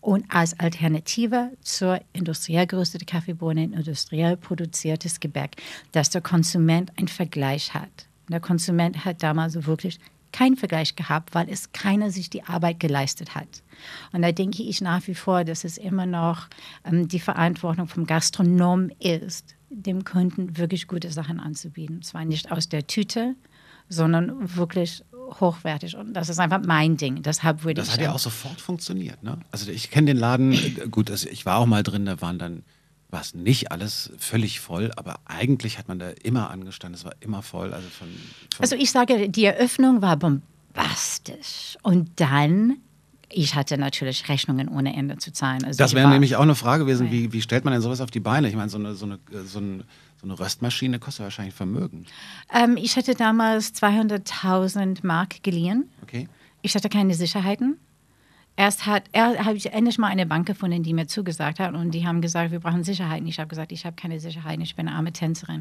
[0.00, 5.56] Und als Alternative zur industriell gerösteten Kaffeebohne, industriell produziertes Gebäck,
[5.92, 8.06] dass der Konsument einen Vergleich hat.
[8.28, 9.98] Der Konsument hat damals wirklich
[10.36, 13.48] keinen Vergleich gehabt, weil es keiner sich die Arbeit geleistet hat.
[14.12, 16.48] Und da denke ich nach wie vor, dass es immer noch
[16.84, 22.02] ähm, die Verantwortung vom Gastronom ist, dem Kunden wirklich gute Sachen anzubieten.
[22.02, 23.34] Zwar nicht aus der Tüte,
[23.88, 25.02] sondern wirklich
[25.40, 25.96] hochwertig.
[25.96, 27.22] Und das ist einfach mein Ding.
[27.22, 27.94] Deshalb würde Das ich.
[27.94, 29.22] hat ja auch sofort funktioniert.
[29.22, 29.38] Ne?
[29.50, 32.38] Also ich kenne den Laden, äh, gut, also ich war auch mal drin, da waren
[32.38, 32.62] dann,
[33.10, 37.14] war es nicht alles völlig voll, aber eigentlich hat man da immer angestanden, es war
[37.20, 37.72] immer voll.
[37.72, 41.78] Also von, von Also ich sage, die Eröffnung war bombastisch.
[41.82, 42.78] Und dann,
[43.30, 45.64] ich hatte natürlich Rechnungen ohne Ende zu zahlen.
[45.64, 48.10] Also das wäre nämlich auch eine Frage gewesen, wie, wie stellt man denn sowas auf
[48.10, 48.48] die Beine?
[48.48, 49.84] Ich meine, so eine, so, eine, so, ein,
[50.20, 52.06] so eine Röstmaschine kostet wahrscheinlich Vermögen.
[52.52, 55.88] Ähm, ich hatte damals 200.000 Mark geliehen.
[56.02, 56.28] Okay?
[56.62, 57.78] Ich hatte keine Sicherheiten.
[58.58, 61.90] Erst hat, er, habe ich endlich mal eine Bank gefunden, die mir zugesagt hat und
[61.90, 63.26] die haben gesagt, wir brauchen Sicherheiten.
[63.26, 65.58] Ich habe gesagt, ich habe keine Sicherheiten, ich bin eine arme Tänzerin.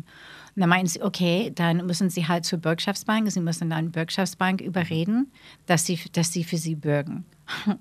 [0.55, 4.61] Und dann meinten sie, okay, dann müssen sie halt zur Bürgschaftsbank, sie müssen dann Bürgschaftsbank
[4.61, 5.29] überreden,
[5.65, 7.25] dass sie, dass sie für sie bürgen.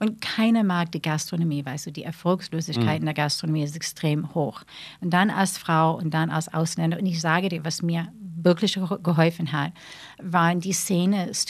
[0.00, 4.62] Und keiner mag die Gastronomie, weißt du, die Erfolgslosigkeit in der Gastronomie ist extrem hoch.
[5.00, 8.08] Und dann als Frau und dann als Ausländer, und ich sage dir, was mir
[8.48, 9.72] wirklich ge- geholfen hat,
[10.20, 10.72] waren die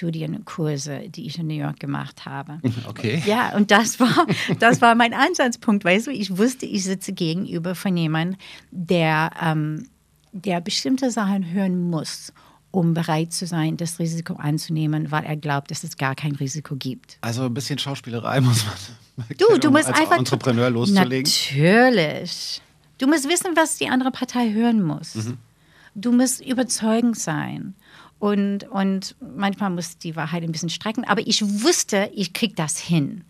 [0.02, 2.60] Szene-Studienkurse, die ich in New York gemacht habe.
[2.88, 3.22] Okay.
[3.26, 4.26] Ja, und das war,
[4.58, 8.38] das war mein Ansatzpunkt, weißt du, ich wusste, ich sitze gegenüber von jemandem,
[8.70, 9.88] der, ähm,
[10.32, 12.32] der bestimmte Sachen hören muss,
[12.70, 16.76] um bereit zu sein, das Risiko anzunehmen, weil er glaubt, dass es gar kein Risiko
[16.76, 17.18] gibt.
[17.20, 19.26] Also ein bisschen Schauspielerei muss man.
[19.36, 20.18] Du, du um musst als einfach.
[20.18, 21.30] Entrepreneur loszulegen.
[21.30, 22.62] Natürlich.
[22.98, 25.14] Du musst wissen, was die andere Partei hören muss.
[25.14, 25.38] Mhm.
[25.94, 27.74] Du musst überzeugend sein.
[28.18, 31.04] Und, und manchmal muss die Wahrheit ein bisschen strecken.
[31.04, 33.22] Aber ich wusste, ich krieg das hin.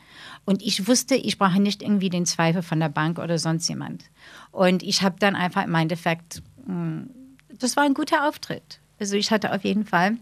[0.47, 4.05] Und ich wusste, ich brauche nicht irgendwie den Zweifel von der Bank oder sonst jemand.
[4.51, 7.03] Und ich habe dann einfach im Endeffekt, mh,
[7.59, 8.81] das war ein guter Auftritt.
[8.99, 10.17] Also ich hatte auf jeden Fall,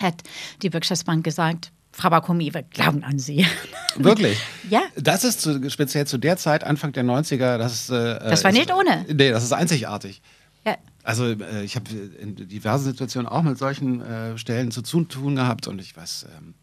[0.00, 0.22] hat
[0.62, 3.46] die Wirtschaftsbank gesagt, Frau Bakomi, wir glauben an Sie.
[3.96, 4.38] Wirklich?
[4.68, 4.82] Ja.
[4.96, 7.90] Das ist zu, speziell zu der Zeit, Anfang der 90er, das ist.
[7.90, 9.06] Äh, Das war ist, nicht ohne.
[9.08, 10.20] Nee, das ist einzigartig.
[10.66, 10.76] Ja.
[11.06, 11.88] Also äh, ich habe
[12.20, 16.54] in diversen Situationen auch mit solchen äh, Stellen zu tun gehabt und ich weiß, ähm,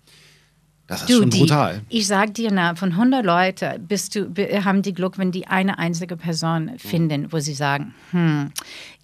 [0.87, 1.81] das ist schon die- brutal.
[1.87, 5.47] Ich sag dir, na, von 100 Leute bist du, be- haben die Glück, wenn die
[5.47, 8.51] eine einzige Person finden, wo sie sagen, hm,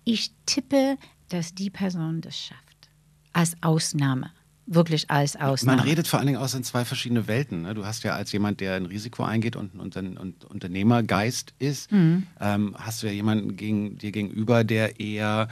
[0.04, 0.98] ich tippe,
[1.30, 2.90] dass die Person das schafft.
[3.32, 4.32] Als Ausnahme.
[4.72, 5.78] Wirklich als Ausnahme.
[5.78, 7.64] Man redet vor allen Dingen aus in zwei verschiedene Welten.
[7.64, 7.74] Ne?
[7.74, 11.92] Du hast ja als jemand, der ein Risiko eingeht und ein Untern und Unternehmergeist ist,
[11.92, 12.28] Mhm.
[12.40, 15.48] ähm, hast du ja jemanden gegen, dir gegenüber, der eher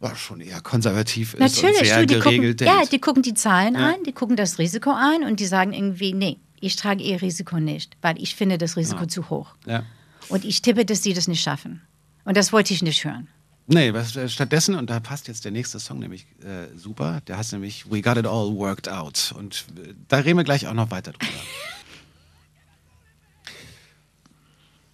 [0.00, 2.92] ja, schon eher konservativ ist Natürlich, und sehr du, die gucken, geregelt ja, denkt.
[2.92, 6.36] die gucken die Zahlen an, die gucken das Risiko an und die sagen irgendwie, nee,
[6.60, 9.54] ich trage ihr Risiko nicht, weil ich finde das Risiko zu hoch.
[9.66, 9.82] ja.
[10.30, 11.82] Und ich tippe, dass sie das nicht schaffen.
[12.24, 13.28] Und das wollte ich nicht hören.
[13.66, 17.38] Nee, was, äh, stattdessen, und da passt jetzt der nächste Song nämlich äh, super, der
[17.38, 19.34] heißt nämlich We Got It All Worked Out.
[19.36, 21.32] Und äh, da reden wir gleich auch noch weiter drüber.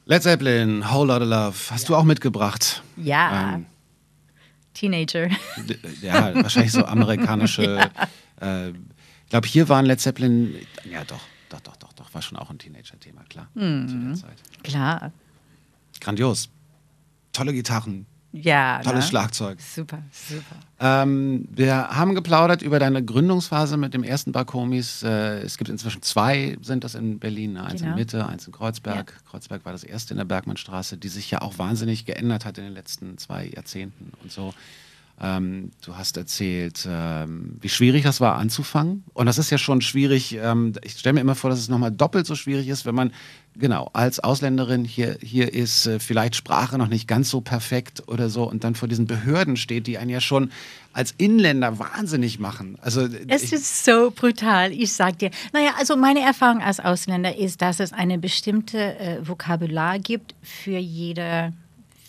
[0.05, 2.83] Led Zeppelin, Whole Lotta Love, hast du auch mitgebracht.
[2.97, 3.55] Ja.
[3.55, 3.67] Ähm,
[4.75, 5.29] Teenager.
[6.01, 7.91] ja, wahrscheinlich so amerikanische.
[8.41, 10.55] äh, ich glaube, hier waren Led Zeppelin,
[10.89, 13.49] ja doch, doch, doch, doch, doch, war schon auch ein Teenager-Thema, klar.
[13.55, 13.89] Mhm.
[13.89, 14.39] Zu der Zeit.
[14.63, 15.13] Klar.
[16.01, 16.51] Grandios.
[17.33, 18.81] Tolle Gitarren, Ja.
[18.83, 19.09] tolles ne?
[19.11, 19.61] Schlagzeug.
[19.61, 20.57] Super, super.
[20.79, 25.03] Ähm, wir haben geplaudert über deine Gründungsphase mit dem ersten Barkomis.
[25.03, 27.65] Äh, es gibt inzwischen zwei, sind das in Berlin, ne?
[27.65, 27.93] eins Genau.
[27.93, 29.21] in Mitte, eins in Kreuzberg.
[29.29, 32.65] Kreuzberg war das erste in der Bergmannstraße, die sich ja auch wahnsinnig geändert hat in
[32.65, 34.55] den letzten zwei Jahrzehnten und so.
[35.23, 39.05] Ähm, du hast erzählt, ähm, wie schwierig das war anzufangen.
[39.13, 40.39] Und das ist ja schon schwierig.
[40.41, 43.13] Ähm, ich stelle mir immer vor, dass es nochmal doppelt so schwierig ist, wenn man
[43.55, 48.31] genau als Ausländerin hier, hier ist, äh, vielleicht Sprache noch nicht ganz so perfekt oder
[48.31, 50.51] so und dann vor diesen Behörden steht, die einen ja schon
[50.93, 52.79] als Inländer wahnsinnig machen.
[52.81, 55.31] Also Es ist so brutal, ich sag dir.
[55.53, 60.79] Naja, also meine Erfahrung als Ausländer ist, dass es eine bestimmte äh, Vokabular gibt für
[60.79, 61.53] jede,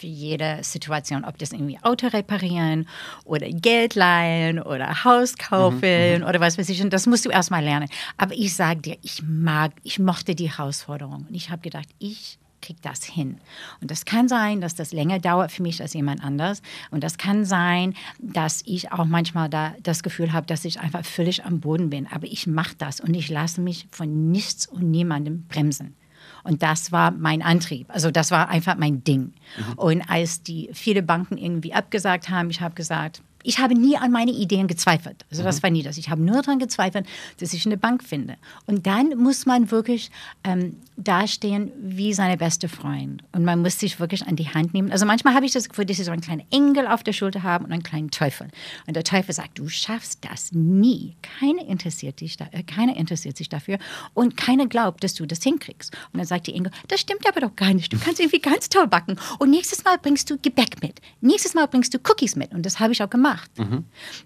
[0.02, 1.24] für jede Situation.
[1.24, 2.88] Ob das irgendwie Auto reparieren
[3.24, 6.82] oder Geld leihen oder Haus kaufen oder was weiß ich.
[6.82, 7.88] Und das musst du erstmal lernen.
[8.18, 11.28] Aber ich sag dir, ich mag, ich mochte die Herausforderung.
[11.30, 13.38] Und ich habe gedacht, ich krieg das hin.
[13.80, 16.62] Und das kann sein, dass das länger dauert für mich als jemand anders.
[16.90, 21.06] Und das kann sein, dass ich auch manchmal da das Gefühl habe, dass ich einfach
[21.06, 22.08] völlig am Boden bin.
[22.08, 25.96] Aber ich mache das und ich lasse mich von nichts und niemandem bremsen.
[26.44, 27.88] Und das war mein Antrieb.
[27.90, 29.34] Also das war einfach mein Ding.
[29.76, 34.12] Und als die viele Banken irgendwie abgesagt haben, ich habe gesagt, ich habe nie an
[34.12, 35.26] meine Ideen gezweifelt.
[35.30, 35.98] Also das war nie das.
[35.98, 37.08] Ich habe nur daran gezweifelt,
[37.40, 38.36] dass ich eine Bank finde.
[38.66, 40.12] Und dann muss man wirklich
[40.44, 43.24] ähm, dastehen wie seine beste Freund.
[43.32, 44.92] Und man muss sich wirklich an die Hand nehmen.
[44.92, 47.44] Also manchmal habe ich das Gefühl, dass sie so einen kleinen Engel auf der Schulter
[47.44, 48.48] haben und einen kleinen Teufel.
[48.88, 51.16] Und der Teufel sagt, du schaffst das nie.
[51.40, 53.78] Keiner interessiert, dich da, äh, keiner interessiert sich dafür
[54.14, 55.94] und keiner glaubt, dass du das hinkriegst.
[56.14, 57.92] Und dann sagt die Engel, das stimmt aber doch gar nicht.
[57.92, 59.18] Du kannst irgendwie ganz toll backen.
[59.40, 61.02] Und nächstes Mal bringst du Gebäck mit.
[61.22, 62.54] Nächstes Mal bringst du Cookies mit.
[62.54, 63.31] Und das habe ich auch gemacht.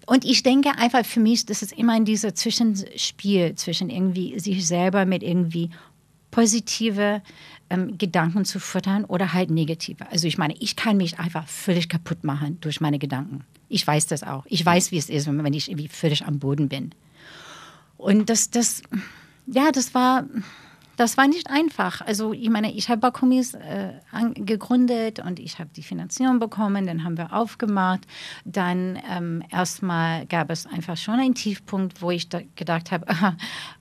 [0.06, 4.66] Und ich denke einfach für mich, das ist immer in dieser Zwischenspiel zwischen irgendwie sich
[4.66, 5.70] selber mit irgendwie
[6.30, 7.22] positive
[7.70, 10.10] ähm, Gedanken zu füttern oder halt negative.
[10.10, 13.44] Also ich meine, ich kann mich einfach völlig kaputt machen durch meine Gedanken.
[13.68, 14.44] Ich weiß das auch.
[14.48, 16.90] Ich weiß, wie es ist, wenn ich irgendwie völlig am Boden bin.
[17.96, 18.82] Und das, das,
[19.46, 20.24] ja, das war,
[20.96, 22.00] das war nicht einfach.
[22.00, 23.92] Also ich meine, ich habe Bakumis äh,
[24.34, 28.06] gegründet und ich habe die Finanzierung bekommen, dann haben wir aufgemacht.
[28.44, 33.06] Dann ähm, erstmal gab es einfach schon einen Tiefpunkt, wo ich da gedacht habe,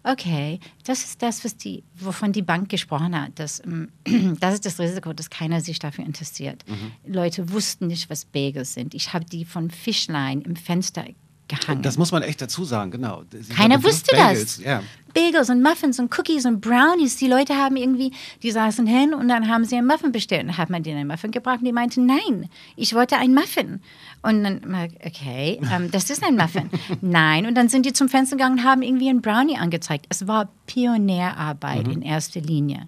[0.03, 3.31] okay, das ist das, was die, wovon die Bank gesprochen hat.
[3.35, 3.89] Das, ähm,
[4.39, 6.63] das ist das Risiko, dass keiner sich dafür interessiert.
[7.05, 8.93] Leute wussten nicht, was Bagels sind.
[8.93, 11.05] Ich habe die von Fischlein im Fenster
[11.47, 11.81] gehangen.
[11.81, 13.23] Das muss man echt dazu sagen, genau.
[13.31, 14.65] Sie Keiner wusste Bagels, das.
[14.65, 14.83] Ja.
[15.13, 17.17] Bagels und Muffins und Cookies und Brownies.
[17.17, 18.11] Die Leute haben irgendwie,
[18.43, 20.41] die saßen hin und dann haben sie einen Muffin bestellt.
[20.41, 23.33] Und dann hat man denen einen Muffin gebracht und die meinten, nein, ich wollte einen
[23.33, 23.81] Muffin.
[24.21, 24.61] Und dann,
[25.05, 26.69] okay, ähm, das ist ein Muffin.
[27.01, 27.45] nein.
[27.45, 30.05] Und dann sind die zum Fenster gegangen und haben irgendwie einen Brownie angezeigt.
[30.09, 32.87] Es war Pionierarbeit in erster Linie.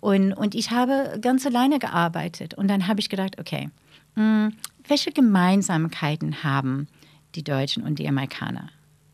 [0.00, 2.54] Und, und ich habe ganz alleine gearbeitet.
[2.54, 3.68] Und dann habe ich gedacht, okay,
[4.14, 4.50] mh,
[4.88, 6.88] welche Gemeinsamkeiten haben
[7.34, 8.70] die Deutschen und die Amerikaner?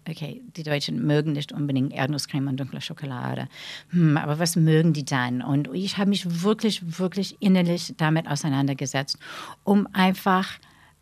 [0.09, 3.49] Okay, die Deutschen mögen nicht unbedingt Erdnusscreme und dunkle Schokolade.
[3.91, 5.43] Hm, aber was mögen die dann?
[5.43, 9.19] Und ich habe mich wirklich, wirklich innerlich damit auseinandergesetzt,
[9.65, 10.49] um einfach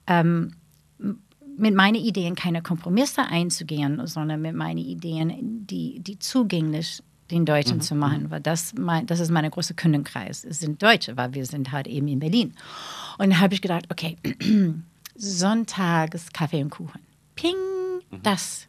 [0.06, 0.54] ähm,
[1.56, 7.80] mit meinen Ideen keine Kompromisse einzugehen, sondern mit meinen Ideen, die, die zugänglich den Deutschen
[7.80, 10.44] zu machen, weil das, mein, das ist mein großer Kundenkreis.
[10.44, 12.54] Es sind Deutsche, weil wir sind halt eben in Berlin.
[13.18, 14.16] Und dann habe ich gedacht, okay,
[15.14, 17.00] Sonntags Kaffee und Kuchen.
[17.34, 17.54] Ping,
[18.22, 18.66] das,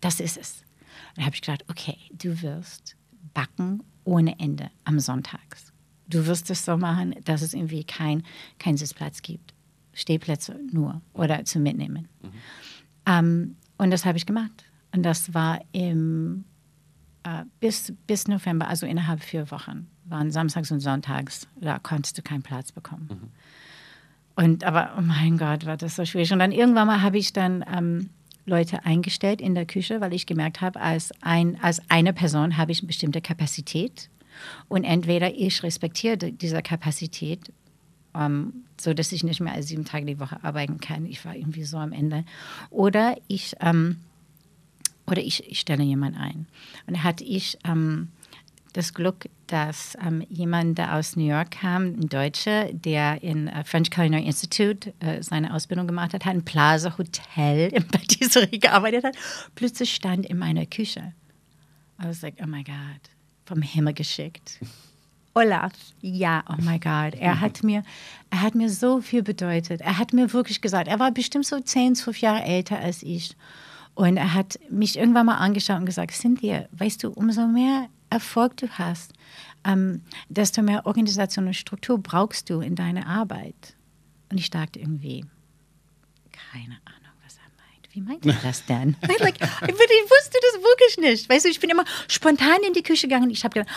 [0.00, 0.64] das ist es.
[1.10, 2.96] Und dann habe ich gedacht, okay, du wirst
[3.34, 5.72] backen ohne Ende am Sonntags.
[6.08, 8.24] Du wirst es so machen, dass es irgendwie kein,
[8.58, 9.54] kein Sitzplatz gibt.
[9.92, 12.08] Stehplätze nur oder zum Mitnehmen.
[13.06, 14.64] Ähm, und das habe ich gemacht.
[14.92, 16.44] Und das war im,
[17.22, 22.22] äh, bis, bis November, also innerhalb vier Wochen, waren Samstags und Sonntags, da konntest du
[22.22, 23.30] keinen Platz bekommen.
[24.40, 26.32] Und aber, oh mein Gott, war das so schwierig.
[26.32, 28.08] Und dann irgendwann mal habe ich dann ähm,
[28.46, 32.72] Leute eingestellt in der Küche, weil ich gemerkt habe, als, ein, als eine Person habe
[32.72, 34.08] ich eine bestimmte Kapazität.
[34.68, 37.52] Und entweder ich respektiere die- diese Kapazität,
[38.14, 41.04] ähm, so dass ich nicht mehr als sieben Tage die Woche arbeiten kann.
[41.04, 42.24] Ich war irgendwie so am Ende.
[42.70, 43.98] Oder ich, ähm,
[45.06, 46.46] oder ich, ich stelle jemanden ein.
[46.86, 48.08] Und hatte ich ähm,
[48.72, 53.90] das Glück, dass ähm, jemand, aus New York kam, ein Deutscher, der in äh, French
[53.90, 59.16] Culinary Institute äh, seine Ausbildung gemacht hat, hat ein Plaza Hotel in Patisserie gearbeitet hat,
[59.54, 61.12] plötzlich stand in meiner Küche.
[62.02, 63.00] I was like, oh my God,
[63.44, 64.58] vom Himmel geschickt.
[65.34, 67.14] Olaf, ja, oh my God.
[67.20, 67.82] Er hat mir,
[68.30, 69.80] er hat mir so viel bedeutet.
[69.80, 73.36] Er hat mir wirklich gesagt, er war bestimmt so 10, 12 Jahre älter als ich.
[73.94, 78.56] Und er hat mich irgendwann mal angeschaut und gesagt, Cynthia, weißt du, umso mehr Erfolg
[78.56, 79.12] du hast,
[79.64, 83.76] ähm, desto mehr Organisation und Struktur brauchst du in deiner Arbeit.
[84.30, 85.24] Und ich dachte irgendwie,
[86.32, 87.94] keine Ahnung, was er meint.
[87.94, 88.96] Wie meint er das denn?
[89.18, 91.28] like, ich wusste das wirklich nicht.
[91.28, 93.30] Weißt du, ich bin immer spontan in die Küche gegangen.
[93.30, 93.74] Ich habe gedacht,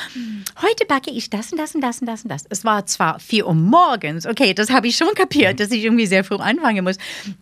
[0.61, 2.43] heute backe ich das und das und das und das und das.
[2.49, 6.05] Es war zwar 4 Uhr morgens, okay, das habe ich schon kapiert, dass ich irgendwie
[6.05, 6.97] sehr früh anfangen muss.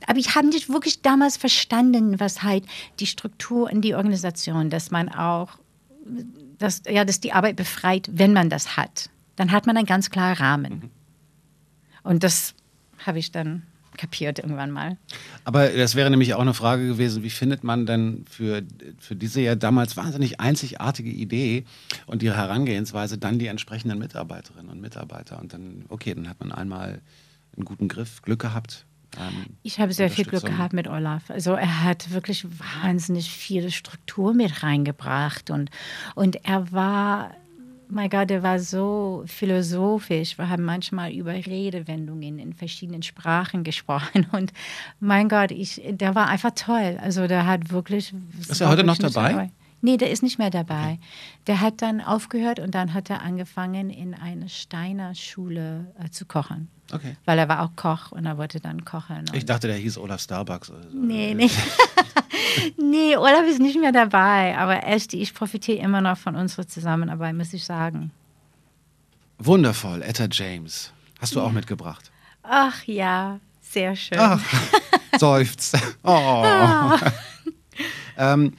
[0.07, 2.65] Aber ich habe nicht wirklich damals verstanden, was halt
[2.99, 5.57] die Struktur und die Organisation, dass man auch,
[6.61, 9.09] dass, ja, dass die Arbeit befreit, wenn man das hat.
[9.35, 10.91] Dann hat man einen ganz klaren Rahmen.
[12.03, 12.53] Und das
[13.05, 13.63] habe ich dann
[13.97, 14.97] kapiert irgendwann mal.
[15.43, 18.63] Aber das wäre nämlich auch eine Frage gewesen, wie findet man denn für,
[18.99, 21.65] für diese ja damals wahnsinnig einzigartige Idee
[22.05, 25.39] und ihre Herangehensweise dann die entsprechenden Mitarbeiterinnen und Mitarbeiter?
[25.39, 27.01] Und dann, okay, dann hat man einmal
[27.55, 28.85] einen guten Griff, Glück gehabt.
[29.19, 31.29] Ähm, Ich habe sehr viel Glück gehabt mit Olaf.
[31.29, 32.45] Also er hat wirklich
[32.83, 35.69] wahnsinnig viele Struktur mit reingebracht und,
[36.15, 37.31] und er war,
[37.89, 40.37] mein Gott, er war so philosophisch.
[40.37, 44.53] Wir haben manchmal über Redewendungen in verschiedenen Sprachen gesprochen und
[44.99, 46.97] mein Gott, ich, der war einfach toll.
[47.01, 48.13] Also der hat wirklich.
[48.39, 49.51] Ist er heute noch wirklich dabei?
[49.81, 50.99] Nee, der ist nicht mehr dabei.
[51.47, 56.25] Der hat dann aufgehört und dann hat er angefangen, in eine Steiner Schule äh, zu
[56.25, 56.69] kochen.
[56.91, 57.15] Okay.
[57.25, 59.25] Weil er war auch Koch und er wollte dann kochen.
[59.33, 60.69] Ich dachte, der hieß Olaf Starbucks.
[60.69, 60.97] Oder so.
[60.97, 61.49] Nee, nee.
[62.77, 64.57] nee, Olaf ist nicht mehr dabei.
[64.57, 68.11] Aber echt, ich profitiere immer noch von unserer Zusammenarbeit, muss ich sagen.
[69.39, 70.93] Wundervoll, Etta James.
[71.19, 72.11] Hast du auch mitgebracht?
[72.43, 74.19] Ach ja, sehr schön.
[74.19, 74.41] Ach,
[75.17, 75.77] seufzt.
[76.03, 76.97] Oh.
[78.17, 78.53] ähm,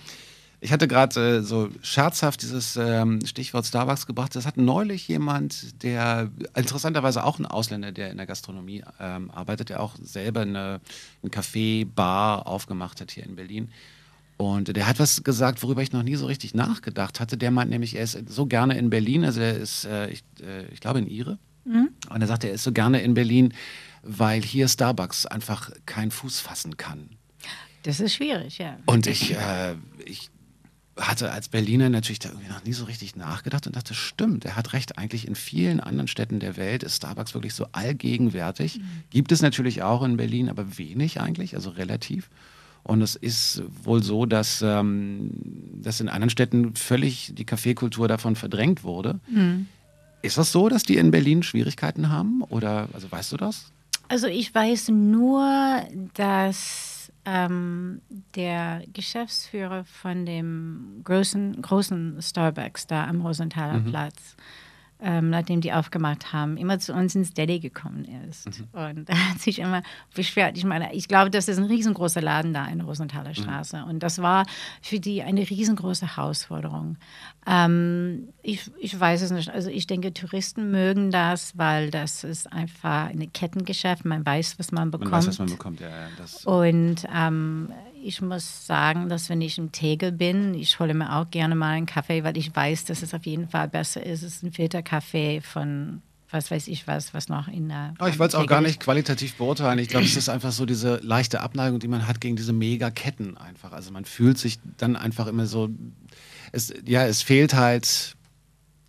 [0.63, 4.37] ich hatte gerade äh, so scherzhaft dieses ähm, Stichwort Starbucks gebracht.
[4.37, 9.71] Das hat neulich jemand, der interessanterweise auch ein Ausländer, der in der Gastronomie ähm, arbeitet,
[9.71, 10.81] der auch selber eine,
[11.25, 13.73] ein Café, Bar aufgemacht hat hier in Berlin.
[14.37, 17.37] Und der hat was gesagt, worüber ich noch nie so richtig nachgedacht hatte.
[17.37, 20.67] Der meint nämlich, er ist so gerne in Berlin, also er ist, äh, ich, äh,
[20.73, 21.39] ich glaube, in Ire.
[21.65, 23.53] Und er sagt, er ist so gerne in Berlin,
[24.03, 27.11] weil hier Starbucks einfach keinen Fuß fassen kann.
[27.83, 28.79] Das ist schwierig, ja.
[28.87, 30.31] Und ich, äh, ich
[31.09, 34.57] hatte als Berliner natürlich da irgendwie noch nie so richtig nachgedacht und dachte, stimmt, er
[34.57, 34.99] hat recht.
[34.99, 38.81] Eigentlich in vielen anderen Städten der Welt ist Starbucks wirklich so allgegenwärtig.
[39.11, 42.31] Gibt es natürlich auch in Berlin, aber wenig eigentlich, also relativ.
[42.85, 45.31] Und es ist wohl so, dass, ähm,
[45.75, 49.21] dass in anderen Städten völlig die Kaffeekultur davon verdrängt wurde.
[50.23, 52.43] Ist das so, dass die in Berlin Schwierigkeiten haben?
[52.43, 53.73] Oder also weißt du das?
[54.09, 55.83] Also ich weiß nur,
[56.15, 56.92] dass
[57.25, 58.03] ähm,
[58.35, 64.37] der Geschäftsführer von dem großen, großen Starbucks da am Rosenthaler Platz,
[65.03, 68.47] ähm, nachdem die aufgemacht haben, immer zu uns ins Deli gekommen ist.
[68.73, 69.83] Und er hat sich immer
[70.15, 70.57] beschwert.
[70.57, 73.85] Ich meine, ich glaube, das ist ein riesengroßer Laden da in Rosenthaler Straße.
[73.89, 74.47] Und das war
[74.81, 76.97] für die eine riesengroße Herausforderung.
[77.47, 79.51] Ähm, ich, ich weiß es nicht.
[79.51, 84.05] Also ich denke, Touristen mögen das, weil das ist einfach ein Kettengeschäft.
[84.05, 85.11] Man weiß, was man bekommt.
[85.11, 85.81] Man weiß, was man bekommt.
[85.81, 90.95] Ja, ja, Und ähm, ich muss sagen, dass wenn ich im Tegel bin, ich hole
[90.95, 94.05] mir auch gerne mal einen Kaffee, weil ich weiß, dass es auf jeden Fall besser
[94.05, 94.23] ist.
[94.23, 97.95] Es ist ein Filterkaffee von was weiß ich was, was noch in der.
[97.99, 99.79] Aber ich wollte es auch gar nicht qualitativ beurteilen.
[99.79, 103.37] Ich glaube, es ist einfach so diese leichte Abneigung, die man hat gegen diese Megaketten
[103.37, 103.73] einfach.
[103.73, 105.69] Also man fühlt sich dann einfach immer so,
[106.51, 108.17] es, ja, es fehlt halt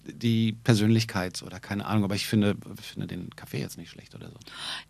[0.05, 4.29] die Persönlichkeit oder keine Ahnung, aber ich finde, finde den Kaffee jetzt nicht schlecht oder
[4.29, 4.35] so.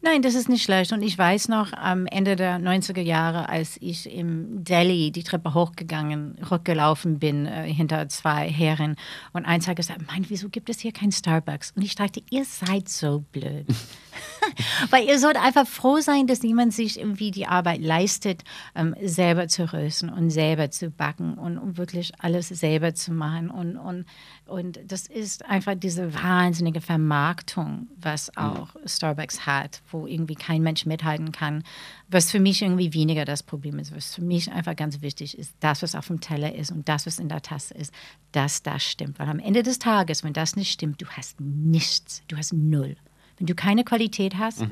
[0.02, 0.92] Nein, das ist nicht schlecht.
[0.92, 5.54] Und ich weiß noch, am Ende der 90er Jahre, als ich im Delhi die Treppe
[5.54, 8.96] hochgegangen, hochgelaufen bin, äh, hinter zwei Herren,
[9.34, 11.74] und eins hat gesagt, Mann, wieso gibt es hier kein Starbucks?
[11.76, 13.68] Und ich dachte, ihr seid so blöd.
[14.90, 18.44] Weil ihr sollt einfach froh sein, dass jemand sich irgendwie die Arbeit leistet,
[18.76, 23.50] ähm, selber zu rösten und selber zu backen und, um wirklich alles selber zu machen.
[23.50, 24.06] Und, und,
[24.46, 30.86] und das ist einfach diese wahnsinnige Vermarktung, was auch Starbucks hat, wo irgendwie kein Mensch
[30.86, 31.64] mithalten kann.
[32.10, 33.96] Was für mich irgendwie weniger das Problem ist.
[33.96, 37.06] Was für mich einfach ganz wichtig ist, das, was auf dem Teller ist und das,
[37.06, 37.94] was in der Tasse ist,
[38.32, 39.20] dass das stimmt.
[39.20, 42.24] Weil am Ende des Tages, wenn das nicht stimmt, du hast nichts.
[42.28, 42.96] Du hast null.
[43.44, 44.66] Wenn du keine Qualität hast,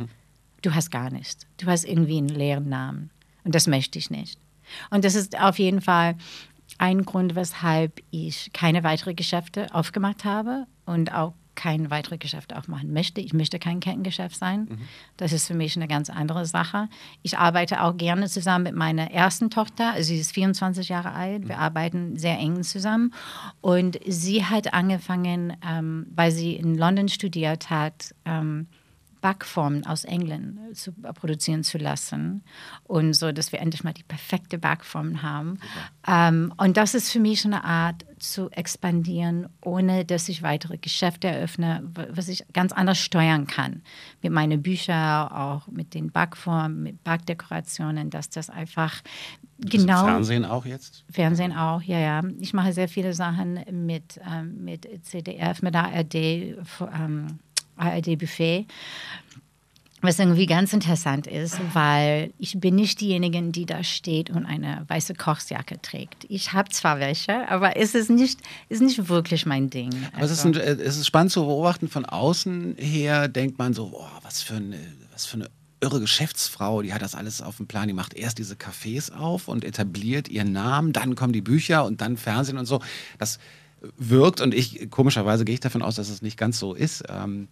[0.62, 1.45] du hast gar nichts.
[1.57, 3.10] Du hast irgendwie einen leeren Namen.
[3.43, 4.39] Und das möchte ich nicht.
[4.91, 6.15] Und das ist auf jeden Fall
[6.77, 12.91] ein Grund, weshalb ich keine weiteren Geschäfte aufgemacht habe und auch kein weitere Geschäft aufmachen
[12.91, 13.21] möchte.
[13.21, 14.67] Ich möchte kein Kettengeschäft sein.
[15.17, 16.89] Das ist für mich eine ganz andere Sache.
[17.21, 19.93] Ich arbeite auch gerne zusammen mit meiner ersten Tochter.
[20.00, 21.47] Sie ist 24 Jahre alt.
[21.47, 23.13] Wir arbeiten sehr eng zusammen.
[23.62, 28.65] Und sie hat angefangen, ähm, weil sie in London studiert hat, ähm,
[29.21, 32.43] Backformen aus England zu produzieren zu lassen
[32.84, 35.60] und so, dass wir endlich mal die perfekte Backform haben.
[36.07, 41.27] Ähm, und das ist für mich eine Art zu expandieren, ohne dass ich weitere Geschäfte
[41.27, 43.81] eröffne, was ich ganz anders steuern kann.
[44.21, 49.01] Mit meinen Büchern, auch mit den Backformen, mit Backdekorationen, dass das einfach
[49.60, 51.03] genau Fernsehen auch jetzt?
[51.10, 52.21] Fernsehen auch, ja, ja.
[52.39, 57.39] Ich mache sehr viele Sachen mit, ähm, mit CDF, mit ARD, ähm,
[57.81, 58.65] ARD Buffet.
[60.03, 64.83] Was irgendwie ganz interessant ist, weil ich bin nicht diejenige, die da steht und eine
[64.87, 66.25] weiße Kochsjacke trägt.
[66.27, 69.91] Ich habe zwar welche, aber es ist nicht, ist nicht wirklich mein Ding.
[70.13, 71.87] Aber es ist, Also- ein, es ist spannend zu beobachten.
[71.87, 74.79] Von außen her denkt man so, boah, was für eine,
[75.13, 75.49] was für eine
[75.81, 77.87] irre Geschäftsfrau, die hat das alles auf dem Plan.
[77.87, 82.01] Die macht erst diese Cafés auf und etabliert ihren Namen, dann kommen die Bücher und
[82.01, 82.81] dann Fernsehen und so.
[83.19, 83.37] Das
[83.97, 87.03] wirkt und ich, komischerweise gehe ich davon aus, dass es nicht ganz so ist.
[87.09, 87.47] Ähm,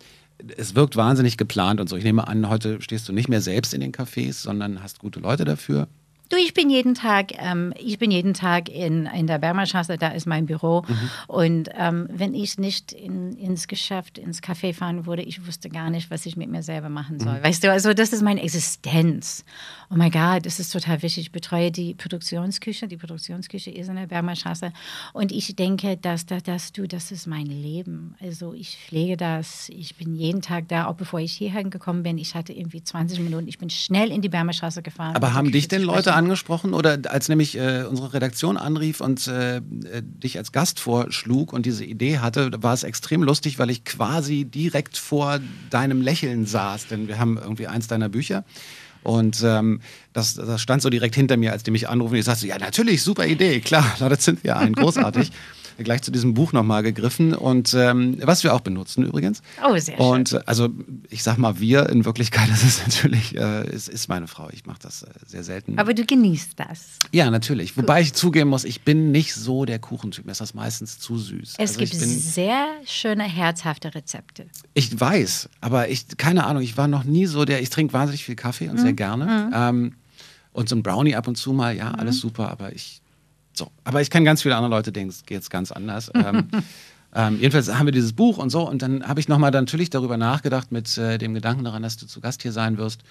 [0.57, 1.95] es wirkt wahnsinnig geplant und so.
[1.95, 5.19] Ich nehme an, heute stehst du nicht mehr selbst in den Cafés, sondern hast gute
[5.19, 5.87] Leute dafür.
[6.29, 10.09] Du, ich bin jeden Tag, ähm, ich bin jeden Tag in, in der Bermerstraße, da
[10.09, 10.83] ist mein Büro.
[11.25, 15.89] Und ähm, wenn ich nicht in, ins Geschäft, ins Café fahren würde, ich wusste gar
[15.89, 17.41] nicht, was ich mit mir selber machen soll.
[17.41, 19.43] Weißt du, also das ist meine Existenz.
[19.89, 21.25] Oh mein Gott, das ist total wichtig.
[21.25, 22.87] Ich betreue die Produktionsküche.
[22.87, 24.71] Die Produktionsküche ist in der Bermerstraße.
[25.13, 28.13] Und ich denke, dass, dass, dass du, das ist mein Leben.
[28.21, 29.69] Also ich pflege das.
[29.69, 32.19] Ich bin jeden Tag da, auch bevor ich hierher gekommen bin.
[32.19, 33.47] Ich hatte irgendwie 20 Minuten.
[33.47, 35.15] Ich bin schnell in die Bermerstraße gefahren.
[35.15, 36.18] Aber haben dich denn Leute.
[36.19, 39.61] Angesprochen oder als nämlich äh, unsere Redaktion anrief und äh, äh,
[40.03, 44.45] dich als Gast vorschlug und diese Idee hatte, war es extrem lustig, weil ich quasi
[44.45, 45.39] direkt vor
[45.69, 48.43] deinem Lächeln saß, denn wir haben irgendwie eins deiner Bücher.
[49.01, 49.79] Und ähm,
[50.11, 52.15] das, das stand so direkt hinter mir, als die mich anrufen.
[52.15, 55.31] Ich sagte, ja, natürlich, super Idee, klar, ladet sind wir ein, großartig.
[55.83, 59.41] Gleich zu diesem Buch nochmal gegriffen und ähm, was wir auch benutzen übrigens.
[59.65, 60.05] Oh, sehr schön.
[60.05, 60.69] Und äh, also
[61.09, 64.49] ich sag mal wir, in Wirklichkeit ist es natürlich, äh, ist, ist meine Frau.
[64.51, 65.79] Ich mache das äh, sehr selten.
[65.79, 66.97] Aber du genießt das.
[67.11, 67.77] ja, natürlich.
[67.77, 70.25] Wobei ich zugeben muss, ich bin nicht so der Kuchentyp.
[70.25, 71.55] Mir ist das meistens zu süß.
[71.57, 74.45] Es Also gibt sehr schöne, herzhafte Rezepte.
[74.73, 78.23] ich weiß, aber ich, keine Ahnung, ich war noch nie so der, ich trinke wahnsinnig
[78.25, 78.81] viel Kaffee und Mhm.
[78.81, 79.51] sehr gerne.
[79.53, 79.93] Ähm,
[80.51, 83.01] und so ein Brownie ab und zu mal, ja, alles super, aber ich,
[83.53, 83.71] so.
[83.83, 86.11] Aber ich kenne ganz viele andere Leute, denen es geht jetzt ganz anders.
[86.15, 86.47] ähm,
[87.13, 90.17] ähm, jedenfalls haben wir dieses Buch und so und dann habe ich nochmal natürlich darüber
[90.17, 93.01] nachgedacht mit äh, dem Gedanken daran, dass du zu Gast hier sein wirst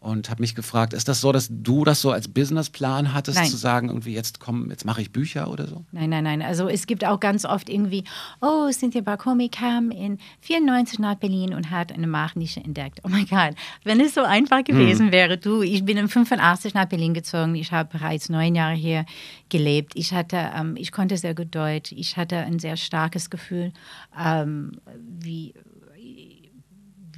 [0.00, 3.48] und habe mich gefragt, ist das so, dass du das so als Businessplan hattest, Nein.
[3.48, 5.84] zu sagen, irgendwie jetzt komm, jetzt mache ich Bücher oder so?
[5.90, 6.42] Nein, nein, nein.
[6.42, 8.04] Also es gibt auch ganz oft irgendwie,
[8.40, 13.00] oh, Cynthia Barkomi kam in 94 nach Berlin und hat eine Marktnische entdeckt.
[13.02, 16.86] Oh mein Gott, wenn es so einfach gewesen wäre, du, ich bin in 85 nach
[16.86, 19.04] Berlin gezogen, ich habe bereits neun Jahre hier
[19.48, 19.92] gelebt.
[19.96, 23.72] Ich hatte, ähm, ich konnte sehr gut Deutsch, ich hatte ein sehr starkes Gefühl,
[24.16, 25.54] ähm, wie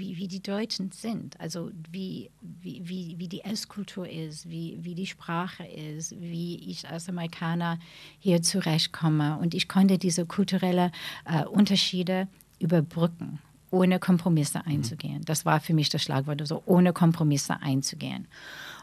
[0.01, 4.96] wie, wie die Deutschen sind, also wie, wie, wie, wie die Esskultur ist, wie, wie
[4.96, 7.78] die Sprache ist, wie ich als Amerikaner
[8.18, 9.38] hier zurechtkomme.
[9.38, 10.90] Und ich konnte diese kulturellen
[11.24, 12.26] äh, Unterschiede
[12.59, 13.38] überbrücken,
[13.70, 15.24] ohne Kompromisse einzugehen.
[15.24, 18.26] Das war für mich das Schlagwort, also ohne Kompromisse einzugehen.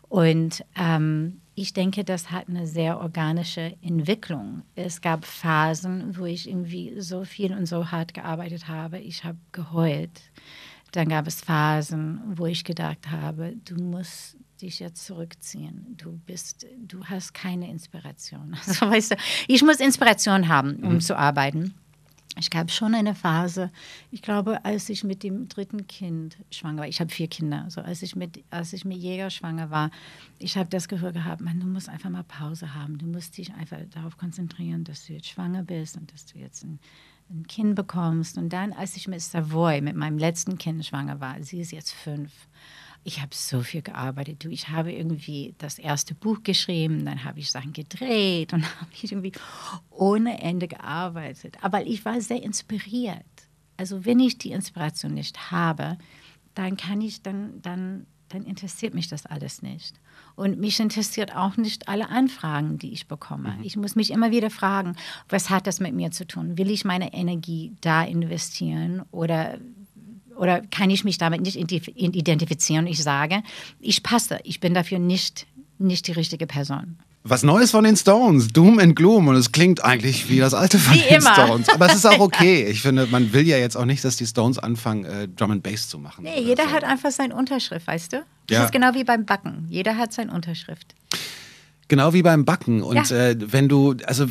[0.10, 4.62] Und ähm, ich denke, das hat eine sehr organische Entwicklung.
[4.76, 9.00] Es gab Phasen, wo ich irgendwie so viel und so hart gearbeitet habe.
[9.00, 10.22] Ich habe geheult.
[10.98, 15.96] Dann gab es Phasen, wo ich gedacht habe, du musst dich jetzt zurückziehen.
[15.96, 18.58] Du bist, du hast keine Inspiration.
[18.68, 19.16] Also weißt du,
[19.48, 21.76] ich muss Inspiration haben, um zu arbeiten.
[22.40, 23.70] Ich gab schon eine Phase,
[24.10, 27.82] ich glaube, als ich mit dem dritten Kind schwanger war, ich habe vier Kinder, also
[27.82, 29.92] als ich mit, als ich mit Jäger schwanger war,
[30.40, 33.54] ich habe das Gefühl gehabt, man, du musst einfach mal Pause haben, du musst dich
[33.54, 36.80] einfach darauf konzentrieren, dass du jetzt schwanger bist und dass du jetzt ein,
[37.30, 38.38] ein Kind bekommst.
[38.38, 41.92] Und dann, als ich mit Savoy, mit meinem letzten Kind schwanger war, sie ist jetzt
[41.92, 42.32] fünf,
[43.04, 44.44] ich habe so viel gearbeitet.
[44.44, 48.92] Du, ich habe irgendwie das erste Buch geschrieben, dann habe ich Sachen gedreht und habe
[48.94, 49.34] ich irgendwie
[49.90, 51.58] ohne Ende gearbeitet.
[51.62, 53.24] Aber ich war sehr inspiriert.
[53.78, 55.98] Also wenn ich die Inspiration nicht habe,
[56.56, 60.00] dann kann ich, dann, dann, dann interessiert mich das alles nicht.
[60.38, 63.58] Und mich interessiert auch nicht alle Anfragen, die ich bekomme.
[63.64, 64.96] Ich muss mich immer wieder fragen,
[65.30, 66.60] was hat das mit mir zu tun?
[66.60, 69.58] Will ich meine Energie da investieren oder
[70.36, 72.86] oder kann ich mich damit nicht ident- identifizieren?
[72.86, 73.42] Ich sage,
[73.80, 75.48] ich passe, ich bin dafür nicht,
[75.80, 77.00] nicht die richtige Person.
[77.30, 80.80] Was Neues von den Stones, Doom and Gloom und es klingt eigentlich wie das alte
[80.80, 81.34] von Wie den immer.
[81.34, 81.70] Stones.
[81.70, 82.66] Aber es ist auch okay.
[82.70, 85.64] Ich finde, man will ja jetzt auch nicht, dass die Stones anfangen, äh, Drum and
[85.64, 86.24] Bass zu machen.
[86.24, 86.72] Nee, jeder so.
[86.72, 88.18] hat einfach seine Unterschrift, weißt du?
[88.48, 88.64] Das Ja.
[88.66, 89.66] ist genau wie beim Backen.
[89.70, 90.96] Jeder hat seine Unterschrift.
[91.90, 92.82] Genau wie beim Backen.
[92.84, 93.16] Und Ja.
[93.30, 94.26] äh, wenn du, also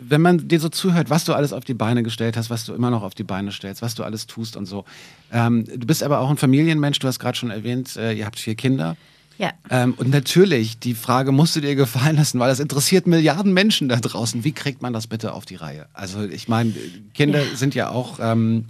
[0.00, 2.74] wenn man dir so zuhört, was du alles auf die Beine gestellt hast, was du
[2.74, 4.84] immer noch auf die Beine stellst, was du alles tust und so.
[5.32, 8.38] Ähm, du bist aber auch ein Familienmensch, du hast gerade schon erwähnt, äh, ihr habt
[8.38, 8.96] vier Kinder.
[9.38, 9.52] Ja.
[9.70, 13.88] Ähm, und natürlich, die Frage musst du dir gefallen lassen, weil das interessiert Milliarden Menschen
[13.88, 14.44] da draußen.
[14.44, 15.86] Wie kriegt man das bitte auf die Reihe?
[15.92, 16.72] Also ich meine,
[17.14, 18.66] Kinder sind ja auch, ähm,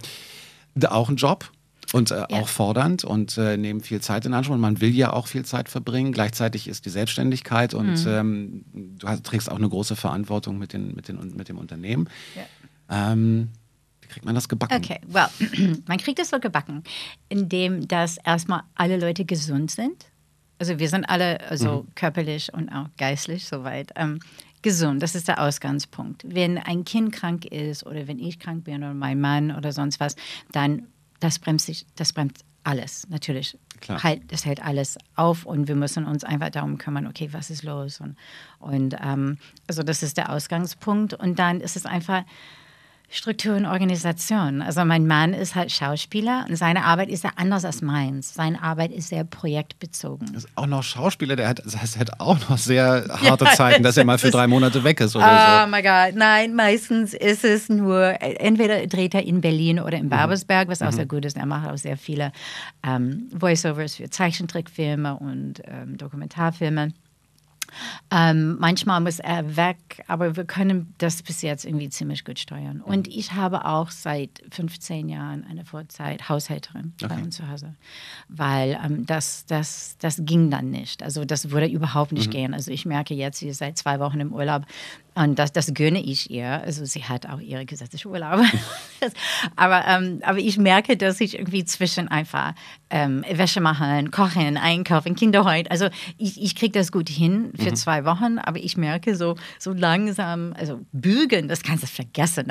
[0.89, 1.51] auch ein Job
[1.93, 4.55] und äh, auch fordernd und äh, nehmen viel Zeit in Anspruch.
[4.55, 6.11] Und man will ja auch viel Zeit verbringen.
[6.11, 10.95] Gleichzeitig ist die Selbstständigkeit und ähm, du hast, trägst auch eine große Verantwortung mit, den,
[10.95, 12.09] mit, den, mit dem Unternehmen.
[12.89, 13.49] Ähm,
[14.01, 14.75] wie kriegt man das gebacken?
[14.75, 15.27] Okay, well,
[15.87, 16.83] man kriegt es so gebacken,
[17.29, 20.05] indem dass erstmal alle Leute gesund sind.
[20.63, 24.19] Also wir sind alle also körperlich und auch geistlich soweit ähm,
[24.61, 25.03] gesund.
[25.03, 26.23] Das ist der Ausgangspunkt.
[26.25, 29.99] Wenn ein Kind krank ist oder wenn ich krank bin oder mein Mann oder sonst
[29.99, 30.15] was,
[30.53, 30.87] dann
[31.19, 33.59] das bremst sich, das bremst alles natürlich.
[33.81, 34.01] Klar.
[34.03, 37.63] Halt, das hält alles auf und wir müssen uns einfach darum kümmern, okay, was ist
[37.63, 37.99] los?
[37.99, 38.15] Und,
[38.59, 41.13] und ähm, also das ist der Ausgangspunkt.
[41.13, 42.23] Und dann ist es einfach
[43.15, 44.63] Struktur und Organisation.
[44.63, 48.33] Also mein Mann ist halt Schauspieler und seine Arbeit ist ja anders als meins.
[48.33, 50.33] Seine Arbeit ist sehr projektbezogen.
[50.33, 53.83] Ist auch noch Schauspieler, der hat, das heißt, er hat auch noch sehr harte Zeiten,
[53.83, 55.69] dass er mal für drei Monate weg ist oder Oh so.
[55.69, 60.67] mein Gott, nein, meistens ist es nur, entweder dreht er in Berlin oder in Babelsberg,
[60.67, 61.37] was auch sehr gut ist.
[61.37, 62.31] Er macht auch sehr viele
[62.83, 66.93] ähm, Voiceovers für Zeichentrickfilme und ähm, Dokumentarfilme.
[68.11, 72.81] Ähm, manchmal muss er weg, aber wir können das bis jetzt irgendwie ziemlich gut steuern.
[72.81, 77.75] Und ich habe auch seit 15 Jahren eine Vollzeit Haushälterin bei uns zu Hause,
[78.29, 81.03] weil ähm, das, das, das ging dann nicht.
[81.03, 82.53] Also das würde überhaupt nicht gehen.
[82.53, 84.65] Also ich merke jetzt, sie ist seit zwei Wochen im Urlaub
[85.15, 86.47] und das, das gönne ich ihr.
[86.63, 88.43] Also sie hat auch ihre gesetzliche Urlaub.
[89.55, 92.53] Aber, ähm, aber ich merke, dass ich irgendwie zwischen einfach
[92.89, 95.69] ähm, Wäsche machen, kochen, einkaufen, Kinder heute.
[95.69, 99.73] Also ich, ich kriege das gut hin für zwei Wochen, aber ich merke so, so
[99.73, 102.47] langsam, also bügeln, das kannst du vergessen.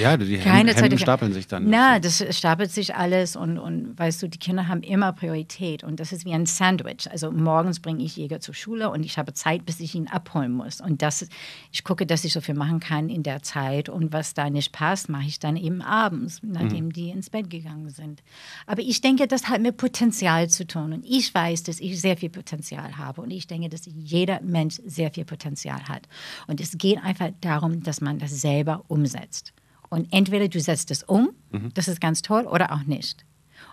[0.00, 1.68] Ja, die keine Hemden, Zeit stapeln sich dann.
[1.68, 6.00] Na, das stapelt sich alles und, und weißt du, die Kinder haben immer Priorität und
[6.00, 7.10] das ist wie ein Sandwich.
[7.10, 10.52] Also morgens bringe ich Jäger zur Schule und ich habe Zeit, bis ich ihn abholen
[10.52, 10.80] muss.
[10.80, 11.26] Und das,
[11.70, 14.72] ich gucke, dass ich so viel machen kann in der Zeit und was da nicht
[14.72, 18.22] passt, mache ich dann eben abends, nachdem die ins Bett gegangen sind.
[18.66, 22.16] Aber ich denke, das hat mit Potenzial zu tun und ich weiß, dass ich sehr
[22.16, 26.08] viel Potenzial habe und ich denke, dass jeder Mensch sehr viel Potenzial hat.
[26.46, 29.52] Und es geht einfach darum, dass man das selber umsetzt.
[29.90, 31.30] Und entweder du setzt es um,
[31.74, 33.24] das ist ganz toll, oder auch nicht.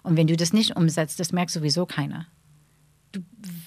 [0.03, 2.26] Und wenn du das nicht umsetzt, das merkt sowieso keiner.
[3.12, 3.22] Du,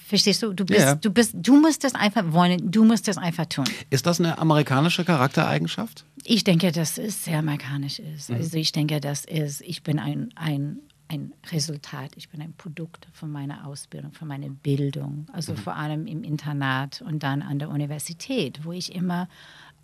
[0.07, 0.53] verstehst du?
[0.53, 0.95] Du, bist, Ja.
[0.95, 3.65] du, bist, du musst das einfach wollen, du musst das einfach tun.
[3.89, 6.05] Ist das eine amerikanische Charaktereigenschaft?
[6.23, 8.31] Ich denke, dass es sehr amerikanisch ist.
[8.31, 10.77] Also ich denke, das ist, ich bin ein, ein,
[11.13, 15.27] ein Resultat, ich bin ein Produkt von meiner Ausbildung, von meiner Bildung.
[15.31, 19.29] Also vor allem im Internat und dann an der Universität, wo ich immer,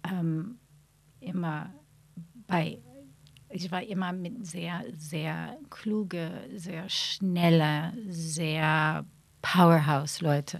[0.03, 0.57] ähm,
[1.19, 1.69] immer
[2.47, 2.79] bei,
[3.49, 9.05] ich war immer mit sehr, sehr kluge, sehr schnelle, sehr
[9.41, 10.59] Powerhouse-Leute.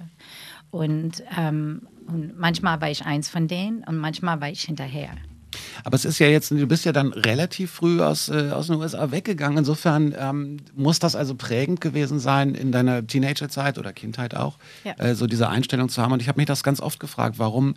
[0.71, 5.15] Und, ähm, und manchmal war ich eins von denen und manchmal war ich hinterher.
[5.83, 8.75] Aber es ist ja jetzt, du bist ja dann relativ früh aus, äh, aus den
[8.77, 9.57] USA weggegangen.
[9.59, 14.93] Insofern ähm, muss das also prägend gewesen sein in deiner Teenagerzeit oder Kindheit auch, Ja.
[14.97, 16.11] äh, so diese Einstellung zu haben.
[16.11, 17.75] Und ich habe mich das ganz oft gefragt, warum.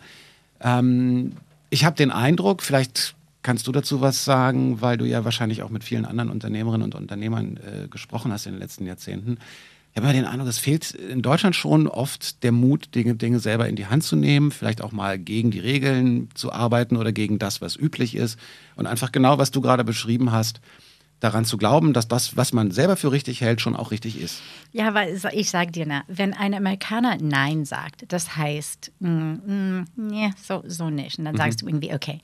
[0.61, 1.33] Ähm,
[1.71, 5.71] ich habe den Eindruck, vielleicht kannst du dazu was sagen, weil du ja wahrscheinlich auch
[5.71, 9.39] mit vielen anderen Unternehmerinnen und Unternehmern äh, gesprochen hast in den letzten Jahrzehnten.
[9.93, 13.41] Ich habe immer den Eindruck, es fehlt in Deutschland schon oft der Mut, Dinge, Dinge
[13.41, 17.13] selber in die Hand zu nehmen, vielleicht auch mal gegen die Regeln zu arbeiten oder
[17.13, 18.39] gegen das, was üblich ist.
[18.75, 20.63] Und einfach genau, was du gerade beschrieben hast,
[21.21, 24.41] daran zu glauben, dass das, was man selber für richtig hält, schon auch richtig ist.
[24.73, 29.85] Ja, weil ich sage dir, na, wenn ein Amerikaner Nein sagt, das heißt, mm, mm,
[29.97, 31.19] nee, so, so nicht.
[31.19, 32.21] Und dann sagst du irgendwie, okay,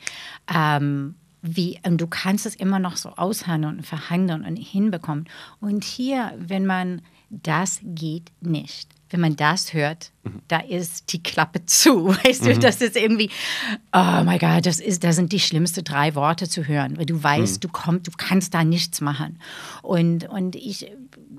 [0.52, 5.28] ähm, wie, und du kannst es immer noch so aushandeln und verhandeln und hinbekommen.
[5.60, 8.88] Und hier, wenn man, das geht nicht.
[9.10, 10.12] Wenn man das hört,
[10.48, 12.08] da ist die Klappe zu.
[12.24, 13.30] Weißt du, das ist irgendwie,
[13.92, 17.22] oh mein Gott, das, ist, das sind die schlimmsten drei Worte zu hören, weil du
[17.22, 19.40] weißt, du, komm, du kannst da nichts machen.
[19.82, 20.92] Und, und ich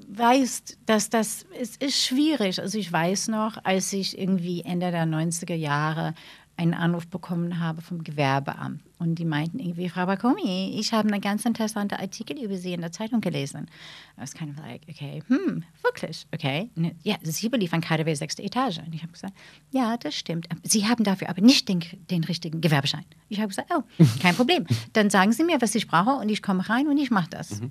[0.07, 2.59] weiß, dass das es ist schwierig.
[2.59, 6.15] Also ich weiß noch, als ich irgendwie Ende der 90er Jahre
[6.57, 8.81] einen Anruf bekommen habe vom Gewerbeamt.
[8.99, 12.81] Und die meinten irgendwie, Frau Bakomi, ich habe einen ganz interessanten Artikel über Sie in
[12.81, 13.69] der Zeitung gelesen.
[14.17, 16.69] I was kind of like, okay, hm, wirklich, okay.
[16.75, 18.79] Und, Ja, Sie beliefern KDW sechste Etage.
[18.79, 19.33] Und ich habe gesagt,
[19.71, 20.49] ja, das stimmt.
[20.63, 21.79] Sie haben dafür aber nicht den,
[22.11, 23.05] den richtigen Gewerbeschein.
[23.29, 23.83] Ich habe gesagt, oh,
[24.21, 24.67] kein Problem.
[24.93, 27.61] Dann sagen Sie mir, was ich brauche und ich komme rein und ich mache das.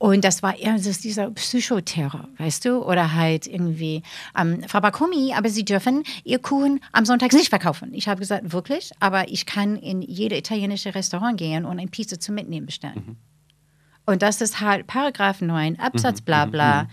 [0.00, 2.84] Und das war eher das ist dieser Psychoterror, weißt du?
[2.84, 4.02] Oder halt irgendwie,
[4.38, 7.92] ähm, Frau Bakomi, aber Sie dürfen Ihr Kuchen am Sonntag nicht verkaufen.
[7.94, 8.92] Ich habe gesagt, wirklich?
[9.00, 13.16] Aber ich kann in jede italienische Restaurant gehen und ein Pizza zum Mitnehmen bestellen.
[14.06, 16.88] Und das ist halt Paragraph 9, Absatz bla bla.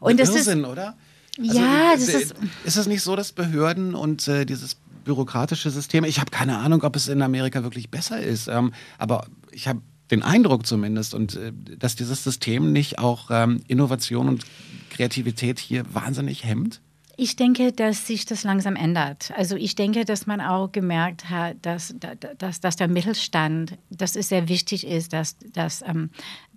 [0.00, 0.96] Und das ist, Irrsinn, oder?
[1.38, 6.04] Ja, das äh, ist- Ist es nicht so, dass Behörden und äh, dieses bürokratische System,
[6.04, 9.80] ich habe keine Ahnung, ob es in Amerika wirklich besser ist, ähm, aber ich habe
[10.10, 14.44] den Eindruck zumindest, und äh, dass dieses System nicht auch ähm, Innovation und
[14.90, 16.80] Kreativität hier wahnsinnig hemmt.
[17.16, 19.30] Ich denke, dass sich das langsam ändert.
[19.36, 21.94] Also ich denke, dass man auch gemerkt hat, dass,
[22.38, 26.08] dass, dass der Mittelstand, dass es sehr wichtig ist, dass, dass, ähm,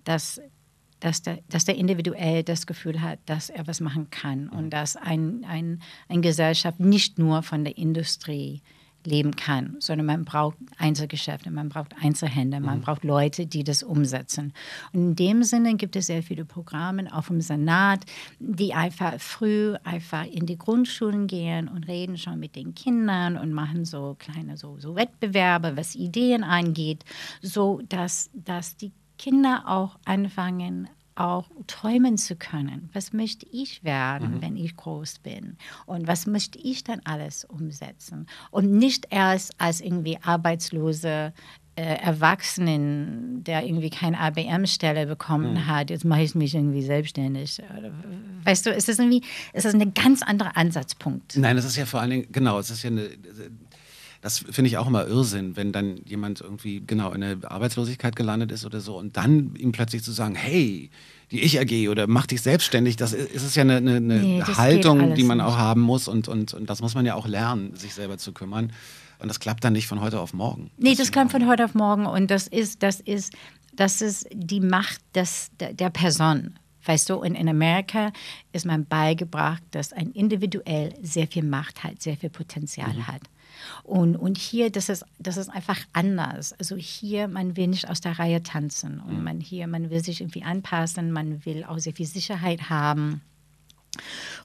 [0.05, 0.39] dass,
[1.01, 4.95] dass, der, dass der individuell das Gefühl hat, dass er was machen kann und dass
[4.95, 8.61] ein, ein, eine Gesellschaft nicht nur von der Industrie
[9.07, 14.53] leben kann, sondern man braucht Einzelgeschäfte, man braucht Einzelhände, man braucht Leute, die das umsetzen.
[14.91, 18.05] Und in dem Sinne gibt es sehr viele Programme, auch im Senat,
[18.39, 23.53] die einfach früh einfach in die Grundschulen gehen und reden schon mit den Kindern und
[23.53, 27.03] machen so kleine so, so Wettbewerbe, was Ideen angeht,
[27.41, 32.89] so dass, dass die Kinder auch anfangen, auch träumen zu können.
[32.93, 35.57] Was möchte ich werden, wenn ich groß bin?
[35.85, 38.27] Und was möchte ich dann alles umsetzen?
[38.51, 41.33] Und nicht erst als irgendwie arbeitslose
[41.75, 47.59] äh, Erwachsenen, der irgendwie keine ABM-Stelle bekommen hat, jetzt mache ich mich irgendwie selbstständig.
[48.43, 51.35] Weißt du, ist irgendwie, es ist ein ganz anderer Ansatzpunkt.
[51.35, 53.09] Nein, das ist ja vor allen Dingen, genau, es ist ja eine.
[54.23, 58.53] Das finde ich auch immer Irrsinn, wenn dann jemand irgendwie genau in der Arbeitslosigkeit gelandet
[58.53, 60.89] ist oder so und dann ihm plötzlich zu sagen, hey,
[61.31, 65.13] die Ich-AG oder mach dich selbstständig, das ist, ist ja eine, eine, eine Nee, Haltung,
[65.15, 65.45] die man nicht.
[65.47, 68.31] auch haben muss und, und, und das muss man ja auch lernen, sich selber zu
[68.31, 68.71] kümmern.
[69.19, 70.71] Und das klappt dann nicht von heute auf morgen.
[70.77, 73.33] Nee, das kam von heute auf morgen und das ist, das ist,
[73.75, 76.57] das ist die Macht des, der, Person.
[76.85, 78.13] Weißt du, und in Amerika
[78.53, 83.21] ist man beigebracht, dass ein individuell sehr viel Macht hat, sehr viel Potenzial hat.
[83.83, 86.53] Und, und hier, das ist, das ist einfach anders.
[86.53, 89.01] Also hier, man will nicht aus der Reihe tanzen.
[89.01, 93.21] Und man hier, man will sich irgendwie anpassen, man will auch sehr viel Sicherheit haben.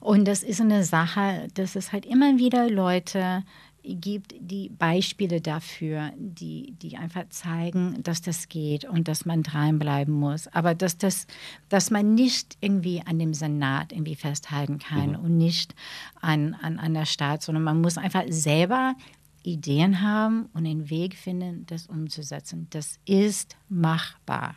[0.01, 3.43] Und das ist eine Sache, dass es halt immer wieder Leute
[3.83, 10.13] gibt, die Beispiele dafür, die, die einfach zeigen, dass das geht und dass man dranbleiben
[10.13, 10.47] muss.
[10.47, 11.27] Aber dass, das,
[11.69, 15.75] dass man nicht irgendwie an dem Senat irgendwie festhalten kann und nicht
[16.21, 18.95] an, an, an der Staat, sondern man muss einfach selber
[19.43, 22.67] Ideen haben und einen Weg finden, das umzusetzen.
[22.69, 24.55] Das ist machbar.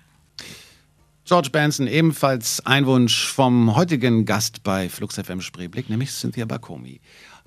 [1.25, 7.01] George Benson, ebenfalls ein Wunsch vom heutigen Gast bei Flux FM Spreeblick, nämlich Cynthia Bakomi.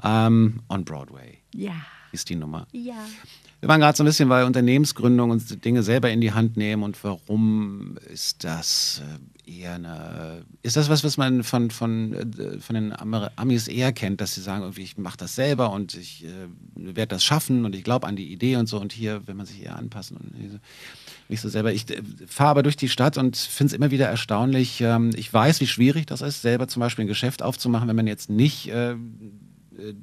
[0.03, 1.73] Ähm, on Broadway Ja.
[2.11, 2.67] ist die Nummer.
[2.71, 3.05] Ja.
[3.61, 6.83] Wir waren gerade so ein bisschen bei Unternehmensgründung und Dinge selber in die Hand nehmen
[6.83, 9.01] und warum ist das
[9.47, 13.91] äh, eher eine, ist das was, was man von, von, äh, von den Amis eher
[13.91, 16.29] kennt, dass sie sagen, irgendwie, ich mache das selber und ich äh,
[16.75, 19.45] werde das schaffen und ich glaube an die Idee und so und hier will man
[19.45, 20.59] sich eher anpassen und
[21.29, 21.73] nicht so- selber.
[21.73, 24.81] Ich äh, fahre aber durch die Stadt und finde es immer wieder erstaunlich.
[24.81, 28.07] Ähm, ich weiß, wie schwierig das ist, selber zum Beispiel ein Geschäft aufzumachen, wenn man
[28.07, 28.95] jetzt nicht äh,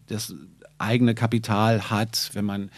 [0.09, 0.34] das
[0.78, 2.70] eigene Kapital hat, wenn man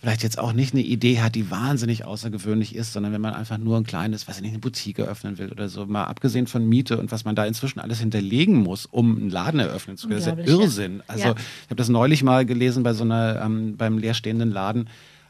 [0.00, 3.58] vielleicht jetzt auch nicht eine Idee hat, die wahnsinnig außergewöhnlich ist, sondern wenn man einfach
[3.58, 6.66] nur ein kleines, weiß ich nicht, eine Boutique eröffnen will oder so, mal abgesehen von
[6.66, 10.20] Miete und was man da inzwischen alles hinterlegen muss, um einen Laden eröffnen zu können,
[10.20, 10.58] das ist ja.
[10.58, 11.02] Irrsinn.
[11.06, 11.30] Also Ja.
[11.32, 14.88] ich habe das neulich mal gelesen bei so einer, ähm, beim leerstehenden Laden.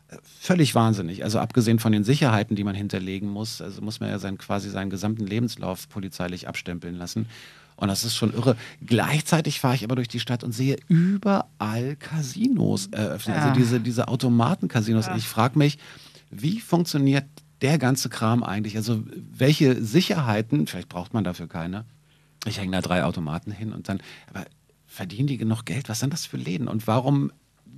[0.09, 1.25] Äh, Völlig wahnsinnig.
[1.25, 4.71] Also abgesehen von den Sicherheiten, die man hinterlegen muss, also muss man ja sein, quasi
[4.71, 7.27] seinen gesamten Lebenslauf polizeilich abstempeln lassen.
[7.81, 8.57] Und das ist schon irre.
[8.85, 13.37] Gleichzeitig fahre ich aber durch die Stadt und sehe überall Casinos eröffnet.
[13.37, 13.55] Also Ja.
[13.55, 15.09] diese, diese Automaten-Casinos.
[15.09, 15.79] Und ich frage mich,
[16.31, 17.25] wie funktioniert
[17.63, 18.77] der ganze Kram eigentlich?
[18.77, 19.03] Also
[19.33, 21.85] welche Sicherheiten, vielleicht braucht man dafür keine.
[22.47, 24.45] Ich hänge da drei Automaten hin und dann, aber
[24.87, 25.89] verdienen die genug Geld?
[25.89, 26.69] Was sind das für Läden?
[26.69, 27.33] Und warum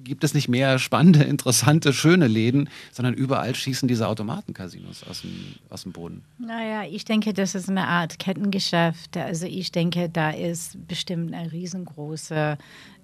[0.05, 5.55] gibt es nicht mehr spannende, interessante, schöne Läden, sondern überall schießen diese Automaten-Casinos aus dem,
[5.71, 6.25] aus dem Boden?
[6.39, 9.17] Naja, ich denke, das ist eine Art Kettengeschäft.
[9.17, 12.59] Also ich denke, da ist bestimmt eine riesengroße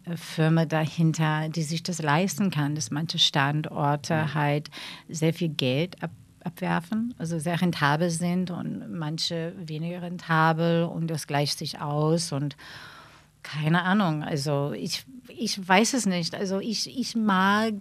[0.04, 4.70] äh, Firma dahinter, die sich das leisten kann, dass manche Standorte halt
[5.08, 6.10] sehr viel Geld ab
[6.44, 12.56] abwerfen, also sehr rentabel sind und manche weniger rentabel und das gleicht sich aus und
[13.52, 16.34] keine Ahnung, also ich, ich weiß es nicht.
[16.34, 17.74] Also ich, ich mag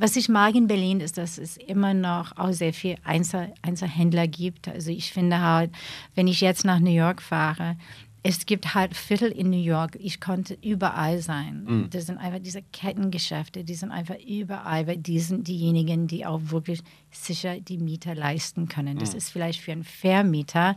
[0.00, 4.28] was ich mag in Berlin ist, dass es immer noch auch sehr viel Einzel Einzelhändler
[4.28, 4.68] gibt.
[4.68, 5.72] Also ich finde halt,
[6.14, 7.76] wenn ich jetzt nach New York fahre,
[8.22, 11.88] es gibt halt Viertel in New York, ich konnte überall sein.
[11.90, 16.40] Das sind einfach diese Kettengeschäfte, die sind einfach überall, weil die sind diejenigen, die auch
[16.44, 18.98] wirklich sicher die Mieter leisten können.
[18.98, 20.76] Das ist vielleicht für einen Vermieter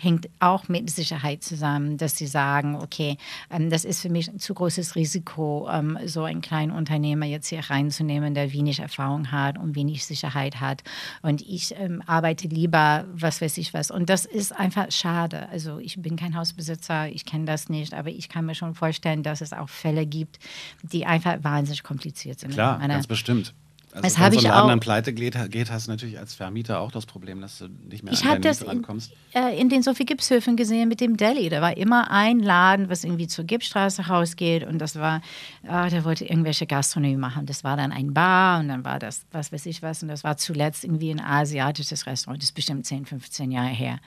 [0.00, 3.16] hängt auch mit Sicherheit zusammen, dass sie sagen, okay,
[3.50, 7.48] ähm, das ist für mich ein zu großes Risiko, ähm, so einen kleinen Unternehmer jetzt
[7.48, 10.82] hier reinzunehmen, der wenig Erfahrung hat und wenig Sicherheit hat.
[11.22, 13.90] Und ich ähm, arbeite lieber, was weiß ich was.
[13.90, 15.48] Und das ist einfach schade.
[15.50, 19.22] Also ich bin kein Hausbesitzer, ich kenne das nicht, aber ich kann mir schon vorstellen,
[19.22, 20.38] dass es auch Fälle gibt,
[20.82, 22.52] die einfach wahnsinnig kompliziert sind.
[22.52, 23.54] Klar, ganz bestimmt.
[23.94, 24.66] Also Das wenn habe ich Laden auch.
[24.68, 28.02] dann pleite geht, geht, hast du natürlich als Vermieter auch das Problem, dass du nicht
[28.02, 29.12] mehr Ich an habe das Miete in, rankommst.
[29.34, 31.48] äh, in den Sophie Gipshöfen gesehen mit dem Deli.
[31.48, 35.22] Da war immer ein Laden, was irgendwie zur Gipsstraße rausgeht und das war,
[35.68, 37.46] ah, der wollte irgendwelche Gastronomie machen.
[37.46, 40.24] Das war dann ein Bar und dann war das, was weiß ich was, und das
[40.24, 42.42] war zuletzt irgendwie ein asiatisches Restaurant.
[42.42, 44.00] Das ist bestimmt 10, 15 Jahre her.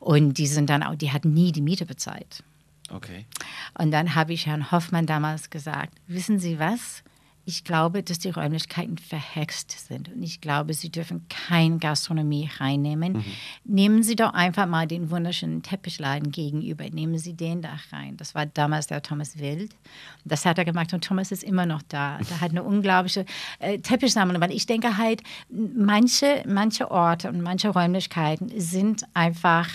[0.00, 2.42] Und die sind dann auch, die hatten nie die Miete bezahlt.
[2.90, 3.24] Okay.
[3.78, 7.02] Und dann habe ich Herrn Hoffmann damals gesagt, wissen Sie was?
[7.48, 13.14] Ich glaube, dass die Räumlichkeiten verhext sind und ich glaube, Sie dürfen keine Gastronomie reinnehmen.
[13.14, 13.24] Mhm.
[13.64, 18.18] Nehmen Sie doch einfach mal den wunderschönen Teppichladen gegenüber, nehmen Sie den da rein.
[18.18, 19.74] Das war damals der Thomas Wild.
[20.26, 22.18] Das hat er gemacht und Thomas ist immer noch da.
[22.18, 23.24] Der hat eine unglaubliche
[23.60, 29.70] äh, Teppichsammlung, weil ich denke halt, manche, manche Orte und manche Räumlichkeiten sind einfach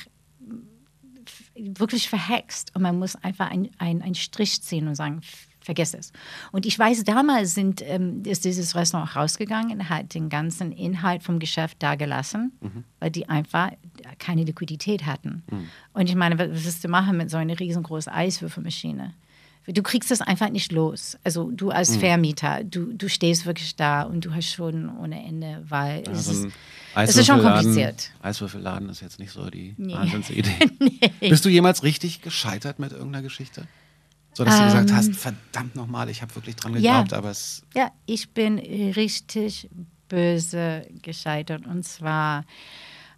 [1.56, 5.22] wirklich verhext und man muss einfach einen ein Strich ziehen und sagen,
[5.64, 6.12] vergiss es.
[6.52, 11.40] Und ich weiß, damals sind, ähm, ist dieses Restaurant rausgegangen, hat den ganzen Inhalt vom
[11.40, 12.84] Geschäft da gelassen, mhm.
[13.00, 13.72] weil die einfach
[14.20, 15.44] keine Liquidität hatten.
[15.50, 15.68] Mhm.
[15.94, 19.14] Und ich meine, was willst du machen mit so einer riesengroßen Eiswürfelmaschine?
[19.66, 21.18] Du kriegst das einfach nicht los.
[21.24, 22.00] Also du als mhm.
[22.02, 26.28] Vermieter, du, du stehst wirklich da und du hast schon ohne Ende, weil ja, es,
[26.28, 26.48] ist,
[26.96, 28.12] es ist schon kompliziert.
[28.22, 29.94] Eiswürfelladen ist jetzt nicht so die nee.
[29.94, 30.54] Wahnsinnsidee.
[30.80, 31.30] nee.
[31.30, 33.66] Bist du jemals richtig gescheitert mit irgendeiner Geschichte?
[34.34, 37.18] So dass ähm, du gesagt hast, ähm, verdammt nochmal, ich habe wirklich dran geglaubt, ja,
[37.18, 37.64] aber es.
[37.76, 39.70] Ja, ich bin richtig
[40.10, 41.66] böse gescheitert.
[41.66, 42.46] Und zwar,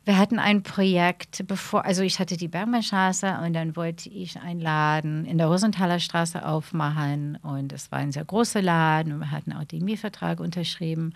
[0.06, 4.62] wir hatten ein Projekt, bevor, also ich hatte die Bergmannstraße und dann wollte ich einen
[4.62, 7.38] Laden in der Rosenthaler Straße aufmachen.
[7.42, 11.14] Und es war ein sehr großer Laden und wir hatten auch den Mietvertrag unterschrieben.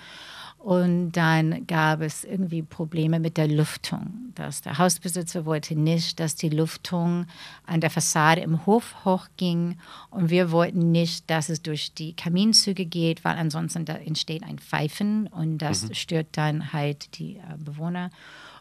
[0.59, 4.33] Und dann gab es irgendwie Probleme mit der Lüftung.
[4.35, 7.27] Dass der Hausbesitzer wollte nicht, dass die Lüftung
[7.65, 9.77] an der Fassade im Hof hochging.
[10.09, 14.59] Und wir wollten nicht, dass es durch die Kaminzüge geht, weil ansonsten da entsteht ein
[14.59, 15.93] Pfeifen und das mhm.
[15.93, 18.11] stört dann halt die äh, Bewohner.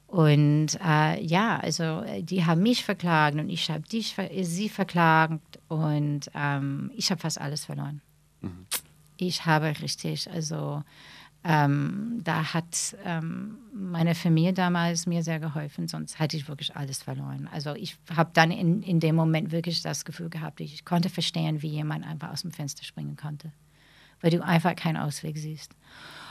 [0.07, 6.31] Und äh, ja, also äh, die haben mich verklagt und ich habe sie verklagt und
[6.33, 8.01] ähm, ich habe fast alles verloren.
[8.41, 8.67] Mhm.
[9.17, 10.85] Ich habe richtig, also
[11.45, 17.03] ähm, da hat ähm, meine Familie damals mir sehr geholfen, sonst hätte ich wirklich alles
[17.03, 17.49] verloren.
[17.53, 21.63] Also ich habe dann in, in dem Moment wirklich das Gefühl gehabt, ich konnte verstehen,
[21.63, 23.53] wie jemand einfach aus dem Fenster springen konnte,
[24.21, 25.75] weil du einfach keinen Ausweg siehst.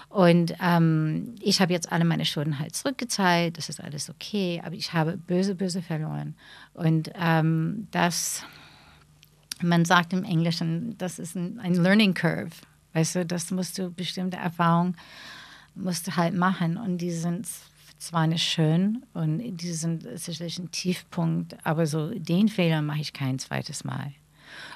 [0.09, 4.75] Und ähm, ich habe jetzt alle meine Schulden halt zurückgezahlt, das ist alles okay, aber
[4.75, 6.35] ich habe böse, böse verloren.
[6.73, 8.43] Und ähm, das,
[9.61, 12.51] man sagt im Englischen, das ist ein, ein Learning Curve.
[12.93, 14.95] Weißt du, das musst du bestimmte Erfahrungen
[15.75, 17.47] musst du halt machen und die sind
[17.99, 23.13] zwar nicht schön und die sind sicherlich ein Tiefpunkt, aber so den Fehler mache ich
[23.13, 24.13] kein zweites Mal.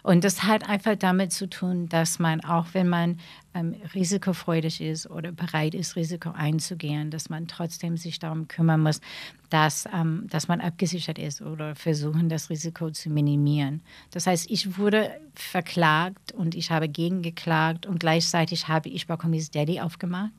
[0.03, 3.19] Und das hat einfach damit zu tun, dass man, auch wenn man
[3.53, 9.01] ähm, risikofreudig ist oder bereit ist, Risiko einzugehen, dass man trotzdem sich darum kümmern muss,
[9.49, 13.81] dass, ähm, dass man abgesichert ist oder versuchen, das Risiko zu minimieren.
[14.11, 19.81] Das heißt, ich wurde verklagt und ich habe gegengeklagt und gleichzeitig habe ich Bakomis Daddy
[19.81, 20.31] aufgemacht.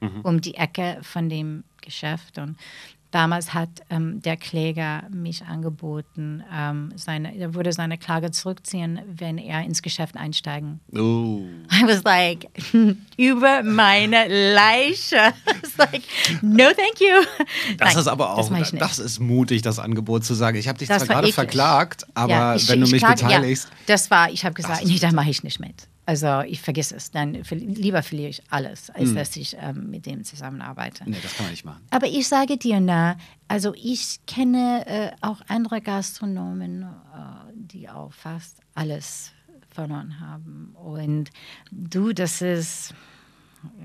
[0.00, 0.20] Mhm.
[0.22, 2.38] um die Ecke von dem Geschäft.
[2.38, 2.56] Und
[3.10, 9.38] Damals hat ähm, der Kläger mich angeboten, ähm, seine, er würde seine Klage zurückziehen, wenn
[9.38, 10.80] er ins Geschäft einsteigen.
[10.92, 11.40] Oh.
[11.72, 12.48] I was like,
[13.16, 15.16] über meine Leiche.
[15.16, 16.02] I was like,
[16.42, 17.24] no thank you.
[17.78, 20.58] Das Nein, ist aber auch, das, das, ist mutig, das Angebot zu sagen.
[20.58, 23.68] Ich habe dich das zwar gerade verklagt, aber ja, ich, wenn du mich klage, beteiligst.
[23.70, 25.88] Ja, das war, ich habe gesagt, nee, da mache ich nicht mit.
[26.08, 29.14] Also ich vergesse es, dann lieber verliere ich alles, als hm.
[29.14, 31.04] dass ich ähm, mit dem zusammenarbeite.
[31.04, 31.82] Nee, das kann man nicht machen.
[31.90, 36.86] Aber ich sage dir, na, also ich kenne äh, auch andere Gastronomen, äh,
[37.52, 39.32] die auch fast alles
[39.68, 40.74] verloren haben.
[40.82, 41.28] Und
[41.70, 42.94] du, das ist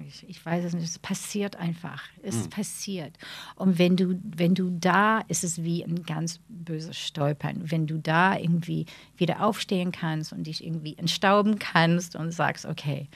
[0.08, 2.04] ich, ich, weiß es nicht, es passiert einfach.
[2.22, 2.50] Es mhm.
[2.50, 3.18] passiert.
[3.56, 7.72] Und wenn du, wenn du da, ist es wie ein ganz böses Stolpern.
[7.72, 8.86] Wenn du da irgendwie
[9.18, 13.10] wieder aufstehen kannst und dich irgendwie entstauben kannst und sagst, okay,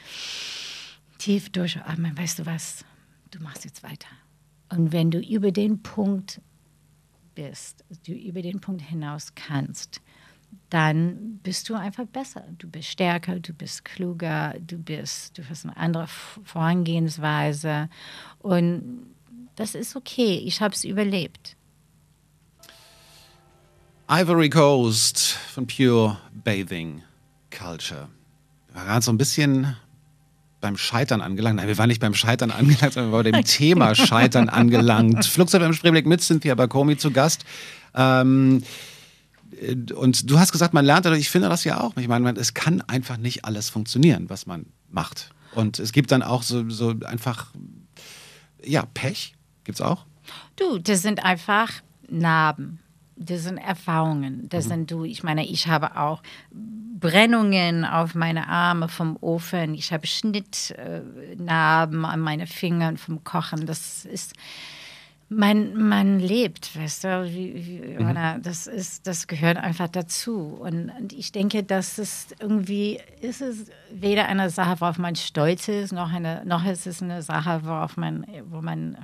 [1.18, 2.86] tief durchatmen, weißt du was,
[3.32, 4.10] du machst jetzt weiter.
[4.70, 6.41] Und wenn du über den Punkt
[7.36, 10.01] bist, du über den Punkt hinaus kannst,
[10.70, 12.43] dann bist du einfach besser.
[12.58, 16.08] Du bist stärker, du bist kluger, du bist, du hast eine andere
[16.43, 17.89] Vorangehensweise
[18.39, 19.08] und
[19.56, 20.41] das ist okay.
[20.45, 21.56] Ich habe es überlebt.
[24.10, 25.20] Ivory Coast
[25.54, 27.04] von Pure Bathing
[27.50, 28.08] Culture.
[28.68, 29.76] Wir waren gerade so ein bisschen
[30.62, 31.58] beim Scheitern angelangt.
[31.58, 35.26] Nein, wir waren nicht beim Scheitern angelangt, sondern wir waren bei dem Thema Scheitern angelangt.
[35.26, 37.45] Flugzeug im Spreeblick mit Cynthia Bakomi zu Gast.
[37.95, 38.64] Ähm,
[39.95, 41.95] und du hast gesagt, man lernt dadurch, ich finde das ja auch.
[41.98, 45.30] Ich meine, es kann einfach nicht alles funktionieren, was man macht.
[45.56, 47.48] Und es gibt dann auch so, so einfach,
[48.64, 50.06] ja, Pech gibt es auch.
[50.56, 51.72] Du, das sind einfach
[52.10, 52.80] Narben.
[53.16, 54.48] Das sind Erfahrungen.
[54.50, 54.70] Das mhm.
[54.70, 56.22] sind du, ich meine, ich habe auch
[56.52, 59.74] Brennungen auf meine Arme vom Ofen.
[59.74, 63.66] Ich habe Schnittnarben an meine Fingern vom Kochen.
[63.66, 64.34] Das ist,
[65.30, 68.42] man, man lebt, weißt du, wie, wie, Mhm.
[68.44, 70.58] das ist, das gehört einfach dazu.
[70.60, 75.68] Und, und ich denke, dass es irgendwie ist es weder eine Sache, worauf man stolz
[75.68, 78.98] ist, noch eine, noch ist es eine Sache, worauf man, wo man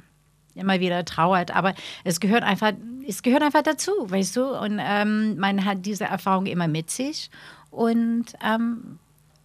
[0.56, 1.54] immer wieder trauert.
[1.54, 1.74] Aber
[2.06, 2.72] es gehört einfach,
[3.08, 4.46] es gehört einfach dazu, weißt du.
[4.46, 7.30] Und ähm, man hat diese Erfahrung immer mit sich.
[7.70, 9.00] Und ähm,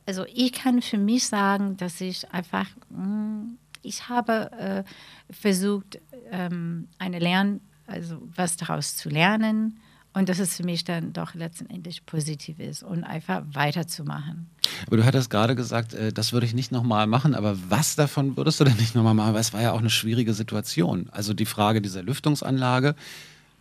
[0.06, 3.46] also ich kann für mich sagen, dass ich einfach, mh,
[3.82, 5.98] ich habe äh, versucht,
[6.30, 9.78] ähm, eine Lern, also was daraus zu lernen
[10.14, 14.48] und dass es für mich dann doch letztendlich positiv ist und einfach weiterzumachen.
[14.86, 18.36] Aber du hattest gerade gesagt, äh, das würde ich nicht nochmal machen, aber was davon
[18.36, 19.34] würdest du denn nicht nochmal machen?
[19.34, 21.08] Weil es war ja auch eine schwierige Situation.
[21.12, 22.94] Also die Frage dieser Lüftungsanlage.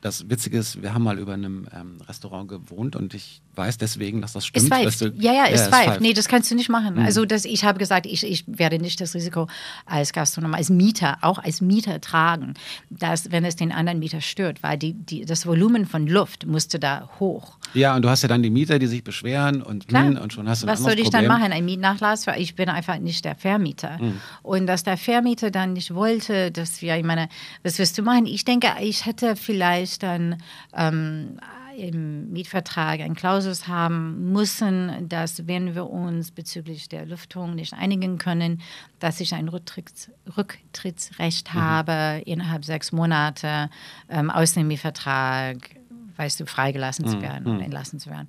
[0.01, 4.21] Das Witzige ist, wir haben mal über einem ähm, Restaurant gewohnt und ich weiß deswegen,
[4.21, 4.63] dass das stimmt.
[4.65, 5.01] Ist pfeift.
[5.01, 6.01] du- Ja, ja, ist es pfeift.
[6.01, 6.95] Nee, das kannst du nicht machen.
[6.95, 7.05] Mhm.
[7.05, 9.47] Also das, ich habe gesagt, ich, ich werde nicht das Risiko
[9.85, 12.53] als Gastronom, als Mieter, auch als Mieter tragen,
[12.89, 16.79] dass, wenn es den anderen Mieter stört, weil die, die, das Volumen von Luft musste
[16.79, 17.57] da hoch.
[17.73, 20.05] Ja, und du hast ja dann die Mieter, die sich beschweren und, Klar.
[20.07, 21.39] hm, und schon hast du Was soll ich dann Problem.
[21.41, 21.51] machen?
[21.51, 22.27] Ein Mietnachlass?
[22.27, 23.97] Weil Ich bin einfach nicht der Vermieter.
[24.01, 24.21] Mhm.
[24.43, 27.27] Und dass der Vermieter dann nicht wollte, dass wir, ich meine,
[27.63, 28.25] was wirst du machen?
[28.25, 30.37] Ich denke, ich hätte vielleicht dann
[30.75, 31.39] ähm,
[31.77, 38.17] im Mietvertrag ein Klausus haben müssen, dass wenn wir uns bezüglich der Lüftung nicht einigen
[38.17, 38.61] können,
[38.99, 43.69] dass ich ein Rücktritts Rücktrittsrecht habe innerhalb sechs Monate
[44.09, 45.77] ähm, aus dem Mietvertrag
[46.17, 48.27] weißt du, freigelassen zu werden und entlassen zu werden.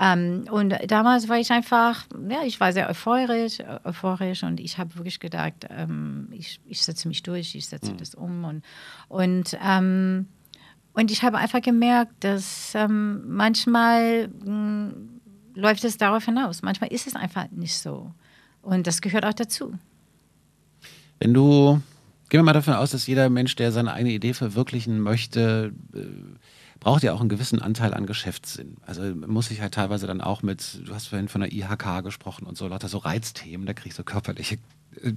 [0.00, 4.96] Ähm, und damals war ich einfach, ja, ich war sehr euphorisch, euphorisch und ich habe
[4.96, 8.64] wirklich gedacht, ähm, ich, ich setze mich durch, ich setze das um und,
[9.08, 10.28] und, ähm,
[10.96, 14.92] und ich habe einfach gemerkt, dass ähm, manchmal mh,
[15.54, 18.12] läuft es darauf hinaus, manchmal ist es einfach nicht so.
[18.62, 19.74] Und das gehört auch dazu.
[21.20, 21.82] Wenn du,
[22.30, 25.98] gehen wir mal davon aus, dass jeder Mensch, der seine eigene Idee verwirklichen möchte, äh,
[26.80, 28.78] braucht ja auch einen gewissen Anteil an Geschäftssinn.
[28.86, 32.46] Also muss ich halt teilweise dann auch mit, du hast vorhin von der IHK gesprochen
[32.46, 34.56] und so, lauter so Reizthemen, da kriege ich so körperliche
[35.02, 35.12] äh,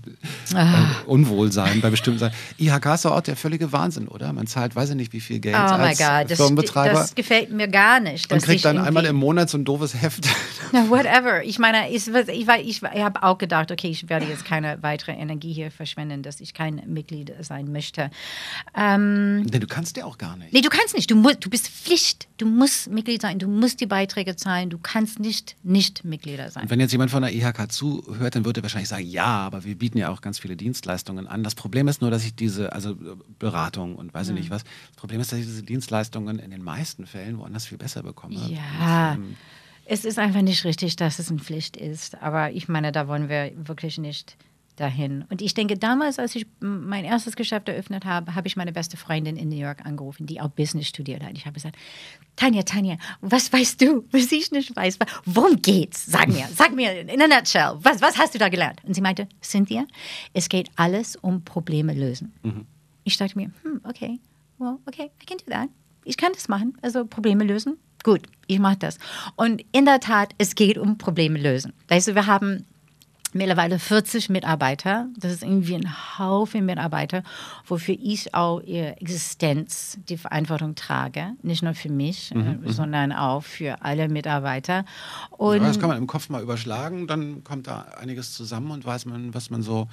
[0.56, 1.02] Ah.
[1.04, 2.34] äh, Unwohlsein bei bestimmten Sachen.
[2.58, 4.34] IHK ist doch auch der völlige Wahnsinn, oder?
[4.34, 7.68] Man zahlt, weiß ich nicht, wie viel Geld Oh als das, Firmenbetreiber das gefällt mir
[7.68, 8.32] gar nicht.
[8.32, 10.28] und kriegt dann einmal im Monat so ein doofes Heft.
[10.72, 11.44] Na, whatever.
[11.44, 15.12] Ich meine, ich, ich, ich, ich, habe auch gedacht, okay, ich werde jetzt keine weitere
[15.14, 18.10] Energie hier verschwenden, dass ich kein Mitglied sein möchte.
[18.76, 20.54] Ähm, Denn du kannst ja auch gar nicht.
[20.54, 21.10] nee, du kannst nicht.
[21.12, 22.28] Du, musst, du bist Pflicht.
[22.38, 23.40] Du musst Mitglied sein.
[23.40, 24.70] Du musst die Beiträge zahlen.
[24.70, 26.64] Du kannst nicht nicht Mitglieder sein.
[26.64, 29.64] Und wenn jetzt jemand von der IHK zuhört, dann würde er wahrscheinlich sagen, ja, aber
[29.64, 31.44] wir bieten ja auch ganz viele Dienstleistungen an.
[31.44, 32.96] Das Problem ist nur, dass ich diese, also
[33.40, 34.40] Beratung und weiß ich Hm.
[34.40, 37.78] nicht was, das Problem ist, dass ich diese Dienstleistungen in den meisten Fällen woanders viel
[37.78, 38.36] besser bekomme.
[38.36, 39.14] Ja.
[39.14, 39.36] Ähm,
[39.86, 42.22] Es ist einfach nicht richtig, dass es eine Pflicht ist.
[42.22, 44.38] Aber ich meine, da wollen wir wirklich nicht
[44.80, 45.26] dahin.
[45.30, 48.98] Und ich denke, damals, als ich mein erstes Geschäft eröffnet habe, habe ich meine beste
[48.98, 51.34] Freundin in New York angerufen, die auch Business studiert hat.
[51.34, 51.76] Ich habe gesagt,
[52.36, 55.00] Tanja, Tanja, was weißt du, was ich nicht weiß?
[55.26, 56.06] Worum geht's?
[56.06, 58.82] Sag mir, sag mir in a nutshell, was, was hast du da gelernt?
[58.86, 59.86] Und sie meinte, Cynthia,
[60.34, 62.34] es geht alles um Probleme lösen.
[63.04, 64.20] Ich dachte mir, hm, okay,
[64.58, 65.70] well, okay, I can do that.
[66.06, 67.78] Ich kann das machen, also Probleme lösen.
[68.04, 68.98] Gut, ich mache das.
[69.36, 71.74] Und in der Tat, es geht um Probleme lösen.
[71.90, 72.66] Weißt du, wir haben
[73.34, 75.08] mittlerweile 40 Mitarbeiter.
[75.18, 77.24] Das ist irgendwie ein Haufen Mitarbeiter,
[77.66, 81.34] wofür ich auch ihre Existenz die Verantwortung trage.
[81.42, 84.86] Nicht nur für mich, äh, sondern auch für alle Mitarbeiter.
[85.32, 88.86] Und ja, das kann man im Kopf mal überschlagen, dann kommt da einiges zusammen und
[88.86, 89.88] weiß man, was man so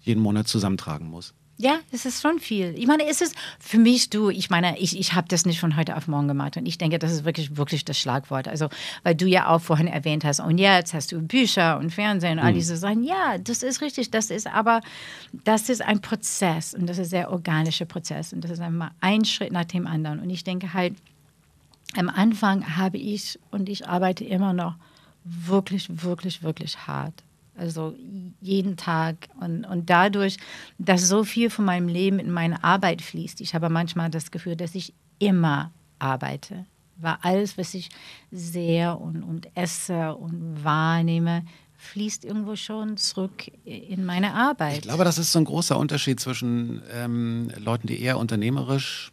[0.00, 1.34] jeden Monat zusammentragen muss.
[1.58, 2.74] Ja, es ist schon viel.
[2.76, 5.76] Ich meine, es ist für mich, du, ich meine, ich, ich habe das nicht von
[5.76, 8.48] heute auf morgen gemacht und ich denke, das ist wirklich, wirklich das Schlagwort.
[8.48, 8.68] Also,
[9.02, 12.44] weil du ja auch vorhin erwähnt hast, und jetzt hast du Bücher und Fernsehen und
[12.44, 13.04] all diese Sachen.
[13.04, 14.80] Ja, das ist richtig, das ist aber,
[15.44, 18.90] das ist ein Prozess und das ist ein sehr organischer Prozess und das ist einmal
[19.00, 20.20] ein Schritt nach dem anderen.
[20.20, 20.94] Und ich denke halt,
[21.96, 24.74] am Anfang habe ich und ich arbeite immer noch
[25.24, 27.14] wirklich, wirklich, wirklich hart.
[27.62, 27.94] Also
[28.40, 29.28] jeden Tag.
[29.40, 30.36] Und, und dadurch,
[30.78, 34.56] dass so viel von meinem Leben in meine Arbeit fließt, ich habe manchmal das Gefühl,
[34.56, 36.66] dass ich immer arbeite.
[36.96, 37.88] Weil alles, was ich
[38.32, 41.44] sehe und, und esse und wahrnehme,
[41.76, 44.78] fließt irgendwo schon zurück in meine Arbeit.
[44.78, 49.12] Ich glaube, das ist so ein großer Unterschied zwischen ähm, Leuten, die eher unternehmerisch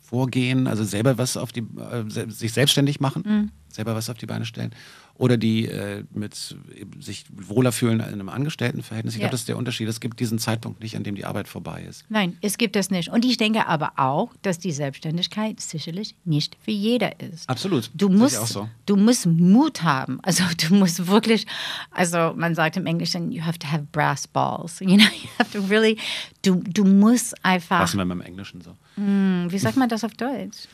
[0.00, 4.44] vorgehen, also selber was auf die, äh, sich selbstständig machen selber was auf die Beine
[4.44, 4.74] stellen
[5.20, 6.56] oder die äh, mit
[6.98, 9.14] sich wohler fühlen in einem Angestelltenverhältnis.
[9.14, 9.24] Ich Ja.
[9.24, 9.86] glaube, das ist der Unterschied.
[9.86, 12.06] Es gibt diesen Zeitpunkt nicht, an dem die Arbeit vorbei ist.
[12.08, 13.10] Nein, es gibt es nicht.
[13.10, 17.46] Und ich denke aber auch, dass die Selbstständigkeit sicherlich nicht für jeder ist.
[17.50, 17.90] Absolut.
[17.92, 18.66] Du musst, so.
[18.86, 20.20] du musst Mut haben.
[20.22, 21.46] Also du musst wirklich,
[21.90, 24.80] also man sagt im Englischen, you have to have brass balls.
[24.80, 25.98] You know, you have to really,
[26.40, 28.74] du, du musst einfach, wir mal im Englischen so.
[28.96, 30.66] wie sagt man das auf Deutsch?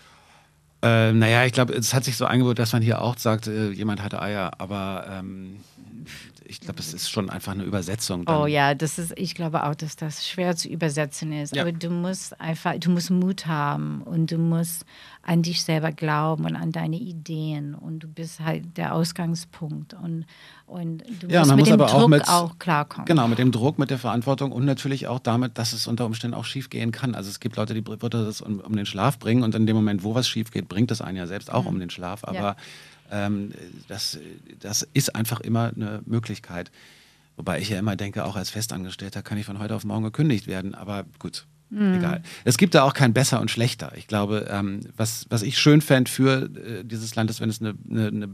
[0.82, 3.70] Äh, naja, ich glaube, es hat sich so angeboten, dass man hier auch sagt, äh,
[3.70, 5.60] jemand hatte Eier, aber ähm,
[6.48, 8.24] ich glaube, es ist schon einfach eine Übersetzung.
[8.24, 8.36] Dann.
[8.36, 11.54] Oh ja, das ist, ich glaube auch, dass das schwer zu übersetzen ist.
[11.54, 11.62] Ja.
[11.62, 14.84] Aber du musst einfach, du musst Mut haben und du musst
[15.22, 20.24] an dich selber glauben und an deine Ideen und du bist halt der Ausgangspunkt und,
[20.66, 23.06] und du Ja, musst man mit muss dem aber Druck auch mit auch klarkommen.
[23.06, 26.36] Genau, mit dem Druck, mit der Verantwortung und natürlich auch damit, dass es unter Umständen
[26.36, 27.14] auch schief gehen kann.
[27.14, 29.74] Also es gibt Leute, die würde das um, um den Schlaf bringen und in dem
[29.74, 32.22] Moment, wo was schief geht, bringt es einen ja selbst auch um den Schlaf.
[32.24, 32.56] Aber
[33.10, 33.52] ähm,
[33.88, 34.18] das,
[34.60, 36.70] das ist einfach immer eine Möglichkeit.
[37.36, 40.46] Wobei ich ja immer denke, auch als Festangestellter kann ich von heute auf morgen gekündigt
[40.46, 40.74] werden.
[40.74, 42.22] Aber gut, egal.
[42.44, 43.92] Es gibt da auch kein besser und schlechter.
[43.96, 47.60] Ich glaube, ähm, was, was ich schön fände für äh, dieses Land ist, wenn es
[47.60, 48.28] eine, eine, eine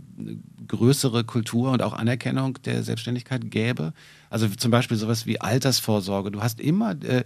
[0.68, 3.92] größere Kultur und auch Anerkennung der Selbstständigkeit gäbe.
[4.30, 6.30] Also zum Beispiel sowas wie Altersvorsorge.
[6.30, 7.24] Du hast immer, äh,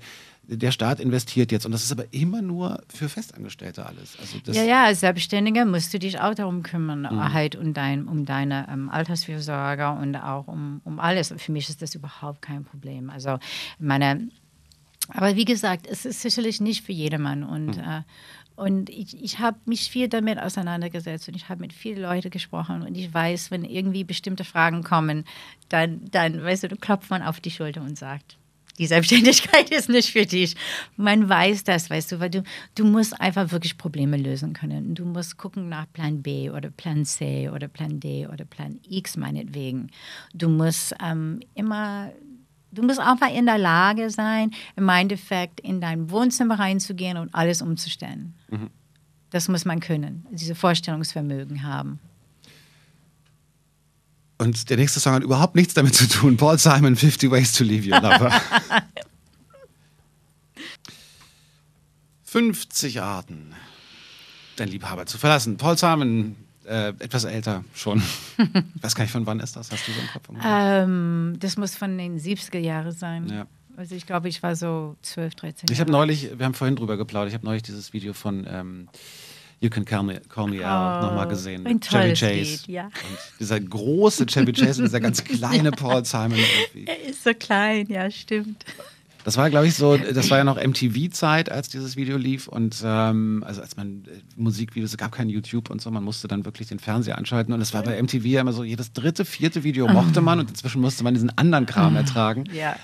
[0.48, 4.16] der Staat investiert jetzt und das ist aber immer nur für Festangestellte alles.
[4.20, 7.32] Also Ja, ja, als Selbstständiger musst du dich auch darum kümmern, Mhm.
[7.32, 11.34] halt um, dein, um deine ähm, Altersfürsorge und auch um, um alles.
[11.36, 13.10] Für mich ist das überhaupt kein Problem.
[13.10, 13.38] Also
[13.78, 14.28] meine,
[15.08, 18.02] aber wie gesagt, es ist sicherlich nicht für jedermann und äh,
[18.56, 22.80] und ich, ich habe mich viel damit auseinandergesetzt und ich habe mit vielen Leuten gesprochen
[22.80, 25.24] und ich weiß, wenn irgendwie bestimmte Fragen kommen,
[25.68, 28.38] dann, dann weißt du klopft man auf die Schulter und sagt,
[28.78, 30.54] die Selbstständigkeit ist nicht für dich.
[30.96, 32.42] Man weiß das, weißt du, weil du,
[32.74, 34.94] du musst einfach wirklich Probleme lösen können.
[34.94, 39.16] Du musst gucken nach Plan B oder Plan C oder Plan D oder Plan X
[39.16, 39.90] meinetwegen.
[40.34, 42.10] Du musst ähm, immer,
[42.72, 47.62] du musst einfach in der Lage sein, im Endeffekt in dein Wohnzimmer reinzugehen und alles
[47.62, 48.34] umzustellen.
[49.30, 51.98] Das muss man können, diese Vorstellungsvermögen haben.
[54.38, 56.36] Und der nächste Song hat überhaupt nichts damit zu tun.
[56.36, 58.30] Paul Simon, 50 Ways to Leave Your Lover.
[62.24, 63.54] 50 Arten,
[64.56, 65.56] dein Liebhaber zu verlassen.
[65.56, 68.02] Paul Simon, äh, etwas älter schon.
[68.36, 69.70] Ich weiß gar nicht, von wann ist das?
[69.70, 70.28] Hast du so im Kopf?
[70.44, 73.28] Ähm, das muss von den 70er Jahren sein.
[73.28, 73.46] Ja.
[73.76, 76.96] Also ich glaube, ich war so 12, 13 Ich habe neulich, wir haben vorhin drüber
[76.96, 78.88] geplaudert, ich habe neulich dieses Video von ähm,
[79.60, 81.62] You Can Call Me, Call Me Out nochmal gesehen.
[81.66, 82.34] Oh, ein Chevy Chase.
[82.34, 82.84] Lied, ja.
[82.84, 86.86] Und dieser große Chevy Chase und dieser ganz kleine Paul Simon irgendwie.
[86.86, 88.64] Er ist so klein, ja, stimmt.
[89.24, 92.46] Das war, glaube ich, so, das war ja noch MTV-Zeit, als dieses Video lief.
[92.46, 96.28] Und ähm, also als man äh, Musikvideos, es gab kein YouTube und so, man musste
[96.28, 97.52] dann wirklich den Fernseher anschalten.
[97.52, 100.50] Und es war bei MTV ja immer so, jedes dritte, vierte Video mochte man und
[100.50, 102.44] inzwischen musste man diesen anderen Kram ertragen.
[102.52, 102.76] Ja.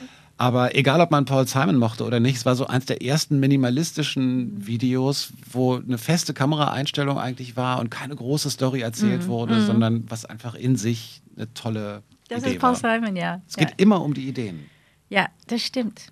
[0.43, 3.38] Aber egal, ob man Paul Simon mochte oder nicht, es war so eins der ersten
[3.38, 10.03] minimalistischen Videos, wo eine feste Kameraeinstellung eigentlich war und keine große Story erzählt wurde, sondern
[10.11, 12.97] was einfach in sich eine tolle Das Idee ist Paul war.
[12.97, 13.40] Simon, ja.
[13.47, 13.66] Es ja.
[13.66, 14.68] geht immer um die Ideen.
[15.11, 16.09] ja, das stimmt.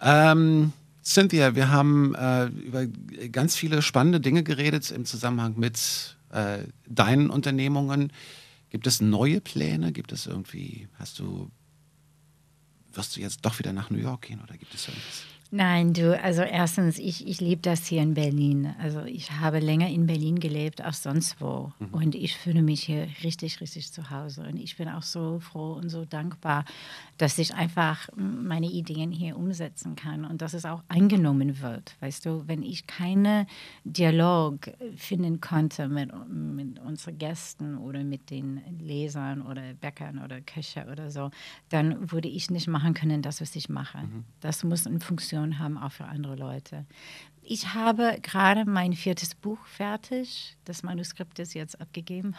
[0.00, 0.72] Ähm,
[1.02, 2.86] Cynthia, wir haben äh, über
[3.32, 8.12] ganz viele spannende Dinge geredet im Zusammenhang mit äh, deinen Unternehmungen.
[8.68, 9.90] Gibt es neue Pläne?
[9.90, 11.50] Gibt es irgendwie, hast du,
[12.94, 15.24] wirst du jetzt doch wieder nach New York gehen oder gibt es irgendwas?
[15.52, 18.72] Nein, du, also erstens, ich, ich liebe das hier in Berlin.
[18.80, 21.72] Also ich habe länger in Berlin gelebt als sonst wo.
[21.90, 24.42] Und ich fühle mich hier richtig, richtig zu Hause.
[24.42, 26.64] Und ich bin auch so froh und so dankbar,
[27.20, 31.94] dass ich einfach meine Ideen hier umsetzen kann und dass es auch angenommen wird.
[32.00, 33.46] Weißt du, wenn ich keine
[33.84, 40.90] Dialog finden konnte mit, mit unseren Gästen oder mit den Lesern oder Bäckern oder Köcher
[40.90, 41.30] oder so,
[41.68, 43.98] dann würde ich nicht machen können, das, was ich mache.
[44.40, 46.86] Das muss eine Funktion haben, auch für andere Leute.
[47.52, 50.56] Ich habe gerade mein viertes Buch fertig.
[50.64, 52.36] Das Manuskript ist jetzt abgegeben.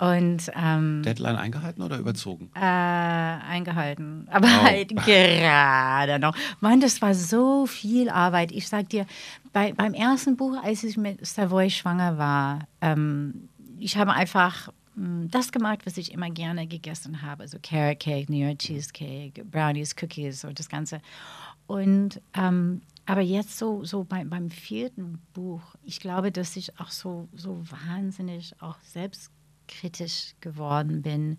[0.00, 2.50] Und ähm, Deadline eingehalten oder überzogen?
[2.54, 4.26] äh, eingehalten.
[4.30, 4.62] Aber Oh.
[4.64, 6.34] halt gerade noch.
[6.60, 8.50] Mann, das war so viel Arbeit.
[8.50, 9.04] Ich sag dir,
[9.52, 15.26] bei, beim ersten Buch, als ich mit Savoy schwanger war, ähm, ich habe einfach mh,
[15.32, 17.42] das gemacht, was ich immer gerne gegessen habe.
[17.42, 21.02] Also Carrot Cake, New York Cheesecake, Brownies, Cookies und das Ganze.
[21.66, 26.90] Und ähm, aber jetzt so, so bei, beim vierten Buch, ich glaube, dass ich auch
[26.90, 31.38] so, so wahnsinnig auch selbstkritisch geworden bin,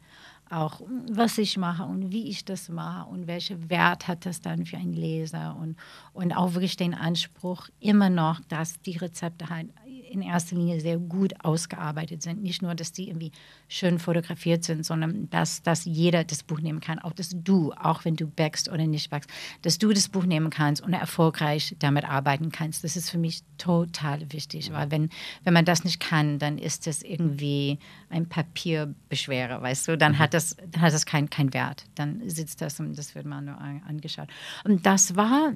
[0.49, 4.65] auch was ich mache und wie ich das mache und welchen Wert hat das dann
[4.65, 5.75] für einen Leser und,
[6.13, 9.69] und auch wirklich den Anspruch immer noch, dass die Rezepte halt
[10.15, 12.41] in erster Linie sehr gut ausgearbeitet sind.
[12.41, 13.31] Nicht nur, dass die irgendwie
[13.67, 16.99] schön fotografiert sind, sondern dass, dass jeder das Buch nehmen kann.
[16.99, 19.29] Auch dass du, auch wenn du backst oder nicht backst,
[19.61, 22.83] dass du das Buch nehmen kannst und erfolgreich damit arbeiten kannst.
[22.83, 25.09] Das ist für mich total wichtig, weil wenn,
[25.43, 29.97] wenn man das nicht kann, dann ist das irgendwie ein Papierbeschwerer, weißt du?
[29.97, 31.85] Dann hat das, dann hat das keinen kein Wert.
[31.95, 34.29] Dann sitzt das und das wird man nur an- angeschaut.
[34.63, 35.53] Und das war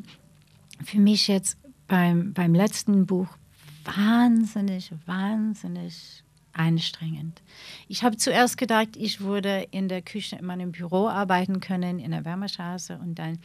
[0.84, 1.58] für mich jetzt
[1.88, 3.28] beim, beim letzten Buch
[3.98, 6.24] wahnsinnig, wahnsinnig
[6.54, 7.42] anstrengend.
[7.88, 12.12] Ich habe zuerst gedacht, ich würde in der Küche in meinem Büro arbeiten können, in
[12.12, 12.98] der Wärmerstraße.
[12.98, 13.40] Und dann,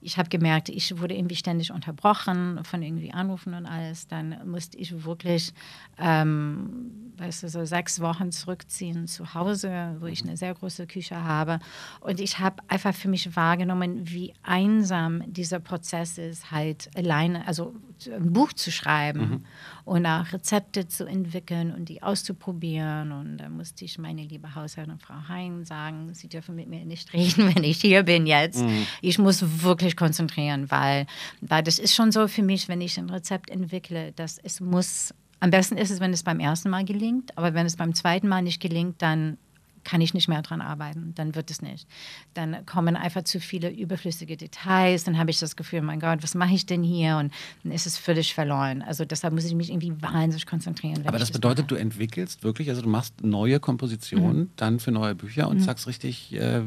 [0.00, 4.08] ich habe gemerkt, ich wurde irgendwie ständig unterbrochen von irgendwie Anrufen und alles.
[4.08, 5.52] Dann musste ich wirklich,
[5.98, 11.22] ähm, weißt du, so sechs Wochen zurückziehen zu Hause, wo ich eine sehr große Küche
[11.22, 11.60] habe.
[12.00, 17.74] Und ich habe einfach für mich wahrgenommen, wie einsam dieser Prozess ist, halt alleine, also
[18.06, 19.44] ein Buch zu schreiben
[19.86, 23.12] und auch Rezepte zu entwickeln und die auszuprobieren.
[23.12, 27.12] Und da musste ich meine liebe Haushälterin Frau Hein sagen, sie dürfen mit mir nicht
[27.12, 28.64] reden, wenn ich hier bin jetzt.
[29.00, 31.06] Ich muss wirklich konzentrieren, weil,
[31.40, 35.14] weil das ist schon so für mich, wenn ich ein Rezept entwickle, dass es muss,
[35.38, 38.26] am besten ist es, wenn es beim ersten Mal gelingt, aber wenn es beim zweiten
[38.26, 39.38] Mal nicht gelingt, dann
[39.86, 41.86] kann ich nicht mehr dran arbeiten, dann wird es nicht.
[42.34, 46.34] Dann kommen einfach zu viele überflüssige Details, dann habe ich das Gefühl, mein Gott, was
[46.34, 47.18] mache ich denn hier?
[47.18, 47.32] Und
[47.62, 48.82] dann ist es völlig verloren.
[48.82, 51.06] Also deshalb muss ich mich irgendwie wahnsinnig konzentrieren.
[51.06, 51.76] Aber das bedeutet, mache.
[51.76, 56.32] du entwickelst wirklich, also du machst neue Kompositionen dann für neue Bücher und sagst richtig,
[56.34, 56.62] äh,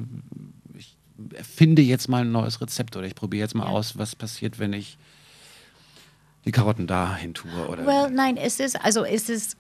[0.77, 0.95] ich
[1.35, 3.69] erfinde jetzt mal ein neues Rezept oder ich probiere jetzt mal Ja.
[3.71, 4.97] aus, was passiert, wenn ich
[6.45, 9.57] die Karotten dahin tue oder Well, nein, es ist, also es ist,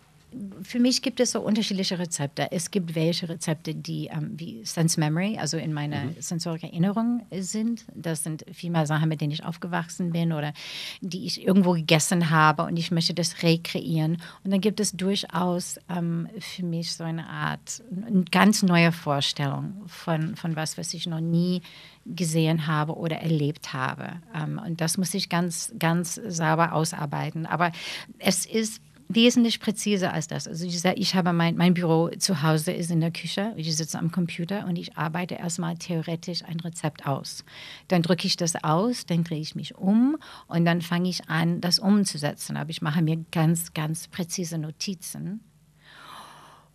[0.61, 2.51] für mich gibt es so unterschiedliche Rezepte.
[2.51, 7.85] Es gibt welche Rezepte, die ähm, wie Sense Memory, also in meiner sensorische Erinnerung sind.
[7.93, 10.53] Das sind vielmehr Sachen, mit denen ich aufgewachsen bin oder
[11.01, 14.17] die ich irgendwo gegessen habe und ich möchte das rekreieren.
[14.43, 19.83] Und dann gibt es durchaus ähm, für mich so eine Art, eine ganz neue Vorstellung
[19.87, 21.61] von, von was, was ich noch nie
[22.05, 24.13] gesehen habe oder erlebt habe.
[24.35, 27.45] Ähm, und das muss ich ganz, ganz sauber ausarbeiten.
[27.45, 27.71] Aber
[28.19, 30.47] es ist wesentlich präziser als das.
[30.47, 33.75] Also ich, sag, ich habe mein, mein Büro zu Hause ist in der Küche, ich
[33.75, 37.43] sitze am Computer und ich arbeite erstmal theoretisch ein Rezept aus.
[37.87, 41.59] Dann drücke ich das aus, dann drehe ich mich um und dann fange ich an,
[41.59, 42.55] das umzusetzen.
[42.55, 45.41] Aber ich mache mir ganz, ganz präzise Notizen.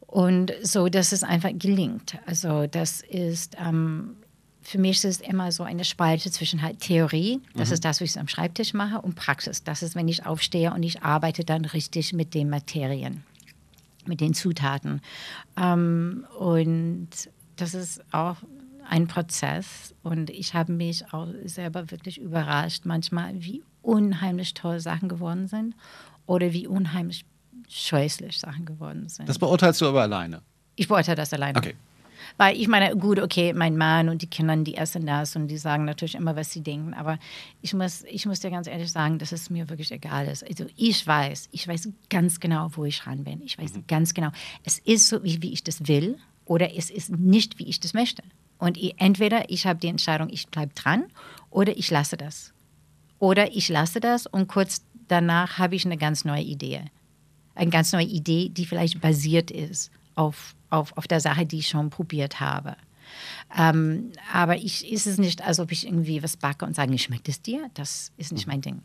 [0.01, 2.19] Und so, dass es einfach gelingt.
[2.27, 4.17] Also das ist, ähm,
[4.65, 8.11] für mich ist es immer so eine Spalte zwischen halt Theorie, das ist das, was
[8.11, 9.63] ich am Schreibtisch mache, und Praxis.
[9.63, 13.23] Das ist, wenn ich aufstehe und ich arbeite dann richtig mit den Materien,
[14.07, 15.03] mit den Zutaten.
[15.59, 17.09] Ähm, und
[17.57, 18.37] das ist auch
[18.89, 19.95] ein Prozess.
[20.03, 25.75] Und ich habe mich auch selber wirklich überrascht, manchmal, wie unheimlich toll Sachen geworden sind
[26.27, 27.27] oder wie unheimlich
[27.69, 29.29] scheußlich Sachen geworden sind.
[29.29, 30.41] Das beurteilst du aber alleine.
[30.75, 31.59] Ich beurteile das alleine.
[31.59, 31.75] Okay.
[32.37, 35.59] Weil ich meine, gut, okay, mein Mann und die Kinder, die essen das und die
[35.59, 36.95] sagen natürlich immer, was sie denken.
[36.95, 37.19] Aber
[37.63, 40.47] ich muss, ich muss dir ganz ehrlich sagen, dass es mir wirklich egal ist.
[40.47, 43.43] Also ich weiß, ich weiß ganz genau, wo ich ran bin.
[43.43, 44.31] Ich weiß ganz genau,
[44.65, 47.95] es ist so, wie, wie ich das will oder es ist nicht, wie ich das
[47.95, 48.23] möchte.
[48.59, 51.05] Und ich, entweder ich habe die Entscheidung, ich bleibe dran
[51.51, 52.53] oder ich lasse das.
[53.19, 56.83] Oder ich lasse das und kurz danach habe ich eine ganz neue Idee.
[57.55, 61.69] Eine ganz neue Idee, die vielleicht basiert ist auf, auf, auf der Sache, die ich
[61.69, 62.77] schon probiert habe.
[63.57, 67.29] Ähm, aber ich, ist es nicht, als ob ich irgendwie was backe und sage, schmeckt
[67.29, 67.71] es dir?
[67.75, 68.83] Das ist nicht mein Ding.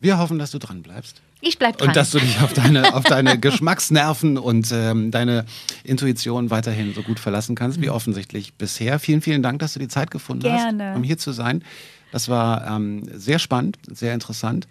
[0.00, 1.22] Wir hoffen, dass du dran bleibst.
[1.40, 1.88] Ich bleibe dran.
[1.88, 5.44] Und dass du dich auf deine, auf deine Geschmacksnerven und ähm, deine
[5.84, 8.98] Intuition weiterhin so gut verlassen kannst, wie offensichtlich bisher.
[8.98, 10.90] Vielen, vielen Dank, dass du die Zeit gefunden Gerne.
[10.90, 11.64] hast, um hier zu sein.
[12.10, 14.68] Das war ähm, sehr spannend, sehr interessant.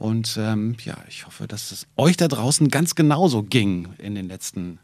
[0.00, 4.28] Und ähm, ja, ich hoffe, dass es euch da draußen ganz genauso ging in den
[4.28, 4.78] letzten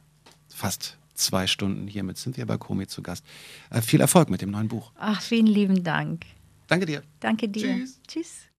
[0.47, 3.25] fast zwei Stunden hier mit Cynthia Bakomi zu Gast.
[3.71, 4.93] Äh, viel Erfolg mit dem neuen Buch.
[4.97, 6.27] Ach, vielen lieben Dank.
[6.67, 7.03] Danke dir.
[7.21, 7.79] Danke dir.
[7.79, 8.01] Tschüss.
[8.07, 8.47] Tschüss.